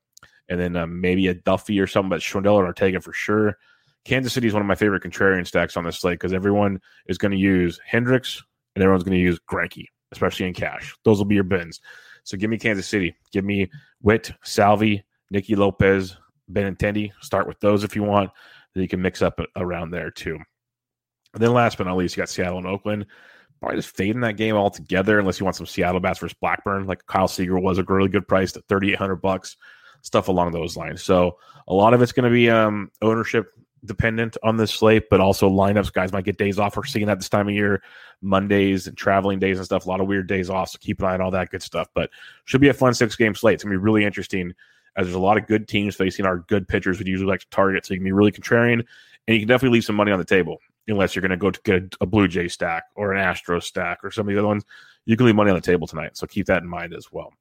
and 0.49 0.59
then 0.59 0.77
uh, 0.77 0.87
maybe 0.87 1.29
a 1.29 1.35
Duffy 1.35 1.79
or 1.79 1.87
something, 1.87 2.11
but 2.11 2.21
Schwindel 2.21 2.59
and 2.59 2.67
Ortega 2.67 3.01
for 3.01 3.13
sure. 3.13 3.59
Kansas 4.05 4.33
City 4.33 4.49
is 4.49 4.53
one 4.53 4.63
of 4.63 4.67
my 4.67 4.75
favorite 4.75 5.03
contrarian 5.03 5.47
stacks 5.47 5.77
on 5.77 5.85
this 5.85 6.01
slate 6.01 6.19
because 6.19 6.33
everyone 6.33 6.81
is 7.07 7.19
going 7.19 7.31
to 7.31 7.39
use 7.39 7.81
Hendricks 7.87 8.43
and 8.75 8.83
everyone's 8.83 9.05
going 9.05 9.17
to 9.17 9.23
use 9.23 9.39
Greinke, 9.51 9.87
especially 10.13 10.47
in 10.47 10.55
cash. 10.55 10.95
Those 11.05 11.19
will 11.19 11.25
be 11.25 11.35
your 11.35 11.45
bins. 11.45 11.81
So 12.25 12.37
give 12.37 12.51
me 12.51 12.59
Kansas 12.59 12.87
City. 12.87 13.15
Give 13.33 13.45
me 13.45 13.71
Witt, 14.03 14.33
Salvy, 14.45 15.03
Nicky 15.31 15.57
Lopez, 15.57 16.17
Benintendi. 16.51 17.13
Start 17.21 17.47
with 17.47 17.61
those 17.61 17.85
if 17.85 17.97
you 17.97 18.03
want. 18.03 18.31
Then 18.75 18.83
you 18.83 18.89
can 18.89 19.03
mix 19.03 19.23
up 19.23 19.41
around 19.57 19.91
there 19.91 20.11
too. 20.11 20.39
And 21.35 21.43
then 21.43 21.53
last 21.53 21.79
but 21.79 21.87
not 21.87 21.97
least, 21.97 22.17
you 22.17 22.21
got 22.21 22.29
Seattle 22.29 22.59
and 22.59 22.67
Oakland. 22.67 23.07
Probably 23.61 23.79
just 23.79 23.97
fading 23.97 24.21
that 24.23 24.37
game 24.37 24.57
altogether 24.57 25.19
unless 25.19 25.39
you 25.39 25.45
want 25.45 25.57
some 25.57 25.67
Seattle 25.67 26.01
bats 26.01 26.19
versus 26.19 26.37
Blackburn. 26.41 26.87
Like 26.87 27.07
Kyle 27.07 27.29
Seager 27.29 27.59
was 27.59 27.79
a 27.79 27.85
really 27.85 28.09
good 28.09 28.27
price 28.27 28.57
at 28.57 28.67
3800 28.69 29.17
bucks, 29.17 29.57
stuff 30.03 30.29
along 30.29 30.53
those 30.53 30.77
lines. 30.77 31.03
So 31.03 31.39
a 31.69 31.75
lot 31.75 31.95
of 31.95 32.03
it's 32.03 32.13
going 32.13 32.29
to 32.29 32.35
be 32.35 32.51
um, 32.51 32.91
ownership 33.03 33.47
dependent 33.85 34.37
on 34.43 34.57
this 34.57 34.73
slate, 34.73 35.11
but 35.11 35.21
also 35.21 35.51
lineups. 35.51 35.93
Guys 35.93 36.13
might 36.13 36.25
get 36.25 36.39
days 36.39 36.59
off. 36.59 36.77
We're 36.77 36.85
seeing 36.85 37.07
that 37.07 37.19
this 37.19 37.29
time 37.29 37.49
of 37.49 37.55
year, 37.55 37.83
Mondays 38.21 38.87
and 38.87 38.97
traveling 38.97 39.39
days 39.39 39.59
and 39.59 39.65
stuff. 39.65 39.87
A 39.87 39.89
lot 39.89 40.01
of 40.01 40.07
weird 40.07 40.27
days 40.27 40.51
off. 40.51 40.71
So 40.71 40.79
keep 40.81 41.01
an 41.01 41.07
eye 41.07 41.15
on 41.15 41.21
all 41.21 41.31
that 41.33 41.51
good 41.51 41.63
stuff. 41.63 41.89
But 41.95 42.11
should 42.45 42.61
be 42.61 42.69
a 42.69 42.75
fun 42.75 42.95
six 42.95 43.17
game 43.17 43.35
slate. 43.35 43.55
It's 43.55 43.65
gonna 43.65 43.75
be 43.75 43.79
really 43.79 44.05
interesting 44.05 44.53
as 44.97 45.07
there's 45.07 45.17
a 45.17 45.21
lot 45.21 45.37
of 45.37 45.47
good 45.47 45.69
teams 45.69 45.97
facing 45.97 46.27
our 46.27 46.39
good 46.39 46.69
pitchers 46.69 46.99
we 46.99 47.07
usually 47.07 47.29
like 47.29 47.41
to 47.41 47.49
target. 47.51 47.87
So 47.87 47.95
you 47.95 48.01
can 48.01 48.05
be 48.05 48.13
really 48.13 48.33
contrarian, 48.33 48.85
and 49.27 49.35
you 49.35 49.39
can 49.41 49.49
definitely 49.49 49.77
leave 49.77 49.85
some 49.85 49.97
money 49.97 50.13
on 50.13 50.19
the 50.19 50.25
table 50.25 50.59
unless 50.89 51.15
you're 51.15 51.27
to 51.27 51.37
go 51.37 51.51
to 51.51 51.61
get 51.65 51.95
a 52.01 52.07
Blue 52.07 52.29
Jay 52.29 52.49
stack 52.49 52.85
or 52.97 53.13
an 53.13 53.21
Astro 53.21 53.61
stack 53.61 53.99
or 54.03 54.11
some 54.11 54.29
of 54.29 54.35
the 54.35 54.39
other 54.39 54.49
ones. 54.49 54.65
You 55.05 55.17
can 55.17 55.27
leave 55.27 55.35
money 55.35 55.51
on 55.51 55.57
the 55.57 55.63
table 55.63 55.87
tonight. 55.87 56.17
So 56.17 56.27
keep 56.27 56.47
that 56.47 56.63
in 56.63 56.69
mind 56.69 56.95
as 56.95 57.11
well. 57.13 57.33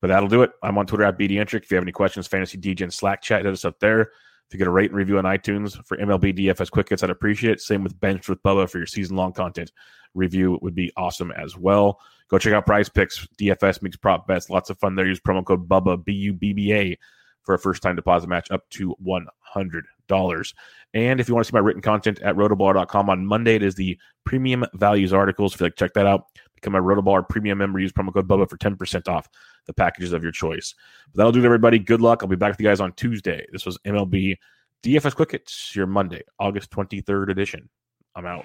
But 0.00 0.08
that'll 0.08 0.28
do 0.28 0.42
it. 0.42 0.52
I'm 0.62 0.78
on 0.78 0.86
Twitter 0.86 1.04
at 1.04 1.18
BDentric. 1.18 1.64
If 1.64 1.70
you 1.70 1.76
have 1.76 1.84
any 1.84 1.92
questions, 1.92 2.26
Fantasy 2.26 2.56
DJ 2.56 2.82
and 2.82 2.92
Slack 2.92 3.20
chat, 3.20 3.44
hit 3.44 3.52
us 3.52 3.64
up 3.64 3.78
there. 3.80 4.12
If 4.48 4.54
you 4.54 4.58
get 4.58 4.66
a 4.66 4.70
rate 4.70 4.90
and 4.90 4.96
review 4.96 5.18
on 5.18 5.24
iTunes 5.24 5.84
for 5.84 5.98
MLB 5.98 6.38
DFS 6.38 6.70
Quick 6.70 6.88
Hits, 6.88 7.02
I'd 7.02 7.10
appreciate 7.10 7.52
it. 7.52 7.60
Same 7.60 7.84
with 7.84 8.00
Bench 8.00 8.28
with 8.30 8.42
Bubba 8.42 8.68
for 8.68 8.78
your 8.78 8.86
season 8.86 9.14
long 9.14 9.32
content 9.32 9.70
review 10.14 10.58
would 10.62 10.74
be 10.74 10.90
awesome 10.96 11.30
as 11.32 11.56
well. 11.56 12.00
Go 12.28 12.38
check 12.38 12.54
out 12.54 12.66
Prize 12.66 12.88
Picks, 12.88 13.26
DFS 13.38 13.82
Mix 13.82 13.96
Prop 13.96 14.26
Bets. 14.26 14.48
Lots 14.48 14.70
of 14.70 14.78
fun 14.78 14.94
there. 14.94 15.06
Use 15.06 15.20
promo 15.20 15.44
code 15.44 15.68
Bubba, 15.68 16.02
B 16.02 16.12
U 16.12 16.32
B 16.32 16.54
B 16.54 16.72
A, 16.72 16.98
for 17.42 17.54
a 17.54 17.58
first 17.58 17.82
time 17.82 17.96
deposit 17.96 18.28
match 18.28 18.50
up 18.50 18.68
to 18.70 18.94
$100. 19.06 20.54
And 20.94 21.20
if 21.20 21.28
you 21.28 21.34
want 21.34 21.46
to 21.46 21.50
see 21.50 21.54
my 21.54 21.60
written 21.60 21.82
content 21.82 22.20
at 22.20 22.36
rotoballer.com 22.36 23.10
on 23.10 23.26
Monday, 23.26 23.56
it 23.56 23.62
is 23.62 23.74
the 23.74 23.98
premium 24.24 24.64
values 24.74 25.12
articles. 25.12 25.54
If 25.54 25.60
you 25.60 25.66
like, 25.66 25.76
check 25.76 25.92
that 25.94 26.06
out. 26.06 26.24
Become 26.60 26.74
a 26.74 26.82
Rotoballer 26.82 27.28
premium 27.28 27.58
member. 27.58 27.78
Use 27.78 27.92
promo 27.92 28.12
code 28.12 28.28
Bubba 28.28 28.48
for 28.48 28.56
10% 28.56 29.08
off 29.08 29.28
the 29.66 29.72
packages 29.72 30.12
of 30.12 30.22
your 30.22 30.32
choice. 30.32 30.74
But 31.12 31.18
that'll 31.18 31.32
do 31.32 31.40
it, 31.40 31.44
everybody. 31.44 31.78
Good 31.78 32.00
luck. 32.00 32.22
I'll 32.22 32.28
be 32.28 32.36
back 32.36 32.50
with 32.50 32.60
you 32.60 32.66
guys 32.66 32.80
on 32.80 32.92
Tuesday. 32.92 33.46
This 33.52 33.64
was 33.64 33.78
MLB 33.86 34.36
DFS 34.82 35.14
Quick 35.14 35.32
Hits, 35.32 35.74
your 35.74 35.86
Monday, 35.86 36.22
August 36.38 36.70
23rd 36.70 37.30
edition. 37.30 37.68
I'm 38.14 38.26
out. 38.26 38.44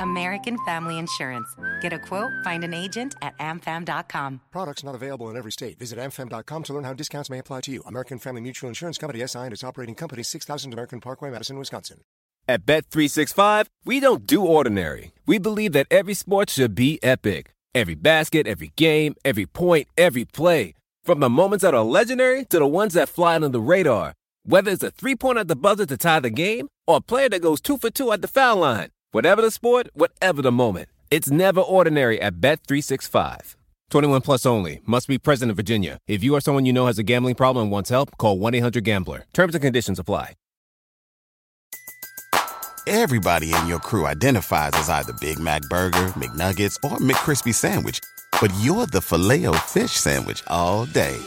American 0.00 0.58
Family 0.64 0.98
Insurance. 0.98 1.48
Get 1.80 1.92
a 1.92 1.98
quote, 1.98 2.32
find 2.44 2.64
an 2.64 2.74
agent 2.74 3.14
at 3.22 3.36
amfam.com. 3.38 4.40
Products 4.50 4.84
not 4.84 4.94
available 4.94 5.30
in 5.30 5.36
every 5.36 5.52
state. 5.52 5.78
Visit 5.78 5.98
amfam.com 5.98 6.62
to 6.64 6.74
learn 6.74 6.84
how 6.84 6.94
discounts 6.94 7.30
may 7.30 7.38
apply 7.38 7.62
to 7.62 7.72
you. 7.72 7.82
American 7.86 8.18
Family 8.18 8.40
Mutual 8.40 8.68
Insurance 8.68 8.98
Company 8.98 9.26
SI 9.26 9.38
and 9.38 9.52
its 9.52 9.64
operating 9.64 9.94
company 9.94 10.22
6000 10.22 10.72
American 10.72 11.00
Parkway, 11.00 11.30
Madison, 11.30 11.58
Wisconsin. 11.58 12.00
At 12.46 12.64
Bet365, 12.64 13.66
we 13.84 14.00
don't 14.00 14.26
do 14.26 14.42
ordinary. 14.42 15.12
We 15.26 15.38
believe 15.38 15.72
that 15.72 15.86
every 15.90 16.14
sport 16.14 16.48
should 16.48 16.74
be 16.74 16.98
epic. 17.02 17.50
Every 17.74 17.94
basket, 17.94 18.46
every 18.46 18.72
game, 18.74 19.14
every 19.22 19.44
point, 19.44 19.88
every 19.98 20.24
play. 20.24 20.74
From 21.04 21.20
the 21.20 21.28
moments 21.28 21.62
that 21.62 21.74
are 21.74 21.84
legendary 21.84 22.46
to 22.46 22.58
the 22.58 22.66
ones 22.66 22.94
that 22.94 23.10
fly 23.10 23.34
under 23.34 23.50
the 23.50 23.60
radar. 23.60 24.14
Whether 24.44 24.70
it's 24.70 24.82
a 24.82 24.90
three-pointer 24.90 25.40
at 25.40 25.48
the 25.48 25.56
buzzer 25.56 25.84
to 25.84 25.96
tie 25.98 26.20
the 26.20 26.30
game 26.30 26.68
or 26.86 26.96
a 26.96 27.00
player 27.02 27.28
that 27.28 27.42
goes 27.42 27.60
two 27.60 27.76
for 27.76 27.90
two 27.90 28.12
at 28.12 28.22
the 28.22 28.28
foul 28.28 28.56
line. 28.56 28.88
Whatever 29.18 29.42
the 29.42 29.50
sport, 29.50 29.88
whatever 29.94 30.42
the 30.42 30.52
moment. 30.52 30.88
It's 31.10 31.28
never 31.28 31.60
ordinary 31.60 32.20
at 32.22 32.34
Bet365. 32.34 33.56
21 33.90 34.20
plus 34.20 34.46
only. 34.46 34.80
Must 34.86 35.08
be 35.08 35.18
present 35.18 35.50
in 35.50 35.56
Virginia. 35.56 35.98
If 36.06 36.22
you 36.22 36.36
or 36.36 36.40
someone 36.40 36.64
you 36.66 36.72
know 36.72 36.86
has 36.86 37.00
a 37.00 37.02
gambling 37.02 37.34
problem 37.34 37.64
and 37.64 37.72
wants 37.72 37.90
help, 37.90 38.16
call 38.16 38.38
1-800-GAMBLER. 38.38 39.24
Terms 39.32 39.56
and 39.56 39.62
conditions 39.62 39.98
apply. 39.98 40.34
Everybody 42.86 43.52
in 43.52 43.66
your 43.66 43.80
crew 43.80 44.06
identifies 44.06 44.74
as 44.74 44.88
either 44.88 45.12
Big 45.14 45.40
Mac 45.40 45.62
Burger, 45.62 46.12
McNuggets, 46.14 46.76
or 46.88 46.98
McCrispy 46.98 47.52
Sandwich. 47.52 47.98
But 48.40 48.52
you're 48.60 48.86
the 48.86 49.00
filet 49.00 49.46
fish 49.66 49.90
Sandwich 49.90 50.44
all 50.46 50.84
day. 50.84 51.18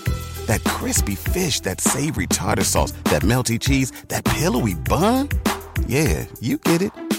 That 0.46 0.64
crispy 0.64 1.16
fish, 1.16 1.60
that 1.68 1.82
savory 1.82 2.28
tartar 2.28 2.64
sauce, 2.64 2.94
that 3.12 3.24
melty 3.24 3.60
cheese, 3.60 3.92
that 4.08 4.24
pillowy 4.24 4.76
bun. 4.76 5.28
Yeah, 5.88 6.26
you 6.40 6.58
get 6.58 6.82
it 6.82 7.11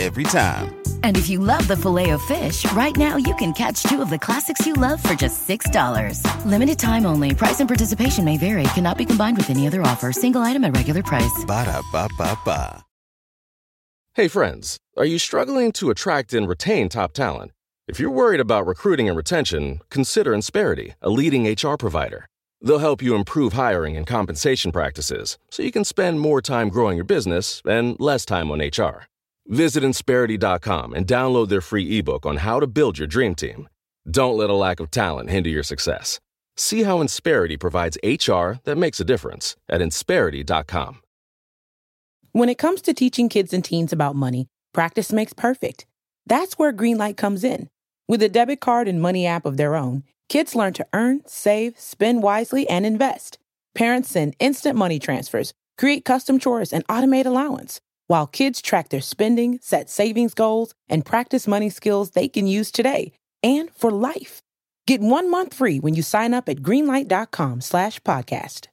every 0.00 0.24
time. 0.24 0.74
And 1.02 1.18
if 1.18 1.28
you 1.28 1.38
love 1.38 1.68
the 1.68 1.76
filet 1.76 2.10
of 2.10 2.22
fish, 2.22 2.64
right 2.72 2.96
now 2.96 3.16
you 3.16 3.34
can 3.34 3.52
catch 3.52 3.82
two 3.82 4.00
of 4.00 4.08
the 4.08 4.18
classics 4.18 4.66
you 4.66 4.72
love 4.72 5.02
for 5.02 5.14
just 5.14 5.46
$6. 5.46 6.24
Limited 6.46 6.78
time 6.78 7.04
only. 7.04 7.34
Price 7.34 7.60
and 7.60 7.68
participation 7.68 8.24
may 8.24 8.38
vary. 8.38 8.62
Cannot 8.74 8.96
be 8.96 9.04
combined 9.04 9.36
with 9.36 9.50
any 9.50 9.66
other 9.66 9.82
offer. 9.82 10.12
Single 10.12 10.40
item 10.40 10.64
at 10.64 10.74
regular 10.74 11.02
price. 11.02 11.44
Ba 11.46 11.66
da 11.66 11.82
ba 11.92 12.08
ba 12.16 12.38
ba. 12.44 12.82
Hey, 14.14 14.26
friends, 14.26 14.76
are 14.96 15.04
you 15.04 15.20
struggling 15.20 15.70
to 15.72 15.88
attract 15.88 16.32
and 16.32 16.48
retain 16.48 16.88
top 16.88 17.12
talent? 17.12 17.52
If 17.86 18.00
you're 18.00 18.10
worried 18.10 18.40
about 18.40 18.66
recruiting 18.66 19.08
and 19.08 19.16
retention, 19.16 19.80
consider 19.88 20.32
Insperity, 20.32 20.94
a 21.00 21.10
leading 21.10 21.46
HR 21.46 21.76
provider. 21.76 22.26
They'll 22.60 22.80
help 22.80 23.02
you 23.02 23.14
improve 23.14 23.52
hiring 23.54 23.96
and 23.96 24.06
compensation 24.06 24.72
practices 24.72 25.38
so 25.50 25.62
you 25.62 25.72
can 25.72 25.84
spend 25.84 26.20
more 26.20 26.42
time 26.42 26.68
growing 26.68 26.96
your 26.96 27.04
business 27.04 27.62
and 27.64 27.98
less 28.00 28.24
time 28.24 28.50
on 28.50 28.60
HR. 28.60 29.06
Visit 29.50 29.82
Insperity.com 29.82 30.94
and 30.94 31.04
download 31.08 31.48
their 31.48 31.60
free 31.60 31.98
ebook 31.98 32.24
on 32.24 32.36
how 32.36 32.60
to 32.60 32.68
build 32.68 32.98
your 32.98 33.08
dream 33.08 33.34
team. 33.34 33.68
Don't 34.08 34.36
let 34.36 34.48
a 34.48 34.54
lack 34.54 34.78
of 34.78 34.92
talent 34.92 35.28
hinder 35.28 35.50
your 35.50 35.64
success. 35.64 36.20
See 36.56 36.84
how 36.84 36.98
Insperity 36.98 37.58
provides 37.58 37.98
HR 38.04 38.60
that 38.62 38.78
makes 38.78 39.00
a 39.00 39.04
difference 39.04 39.56
at 39.68 39.80
Insperity.com. 39.80 41.00
When 42.30 42.48
it 42.48 42.58
comes 42.58 42.80
to 42.82 42.94
teaching 42.94 43.28
kids 43.28 43.52
and 43.52 43.64
teens 43.64 43.92
about 43.92 44.14
money, 44.14 44.46
practice 44.72 45.12
makes 45.12 45.32
perfect. 45.32 45.84
That's 46.26 46.56
where 46.56 46.72
Greenlight 46.72 47.16
comes 47.16 47.42
in. 47.42 47.68
With 48.06 48.22
a 48.22 48.28
debit 48.28 48.60
card 48.60 48.86
and 48.86 49.02
money 49.02 49.26
app 49.26 49.44
of 49.44 49.56
their 49.56 49.74
own, 49.74 50.04
kids 50.28 50.54
learn 50.54 50.74
to 50.74 50.86
earn, 50.92 51.22
save, 51.26 51.76
spend 51.76 52.22
wisely, 52.22 52.68
and 52.68 52.86
invest. 52.86 53.38
Parents 53.74 54.10
send 54.10 54.36
instant 54.38 54.76
money 54.76 55.00
transfers, 55.00 55.52
create 55.76 56.04
custom 56.04 56.38
chores, 56.38 56.72
and 56.72 56.86
automate 56.86 57.26
allowance 57.26 57.80
while 58.10 58.26
kids 58.26 58.60
track 58.60 58.88
their 58.88 59.00
spending, 59.00 59.60
set 59.62 59.88
savings 59.88 60.34
goals, 60.34 60.74
and 60.88 61.04
practice 61.04 61.46
money 61.46 61.70
skills 61.70 62.10
they 62.10 62.26
can 62.26 62.44
use 62.44 62.72
today 62.72 63.12
and 63.40 63.70
for 63.72 63.92
life. 63.92 64.42
Get 64.88 65.00
one 65.00 65.30
month 65.30 65.54
free 65.54 65.78
when 65.78 65.94
you 65.94 66.02
sign 66.02 66.34
up 66.34 66.48
at 66.48 66.56
greenlight.com 66.56 67.60
slash 67.60 68.00
podcast. 68.00 68.66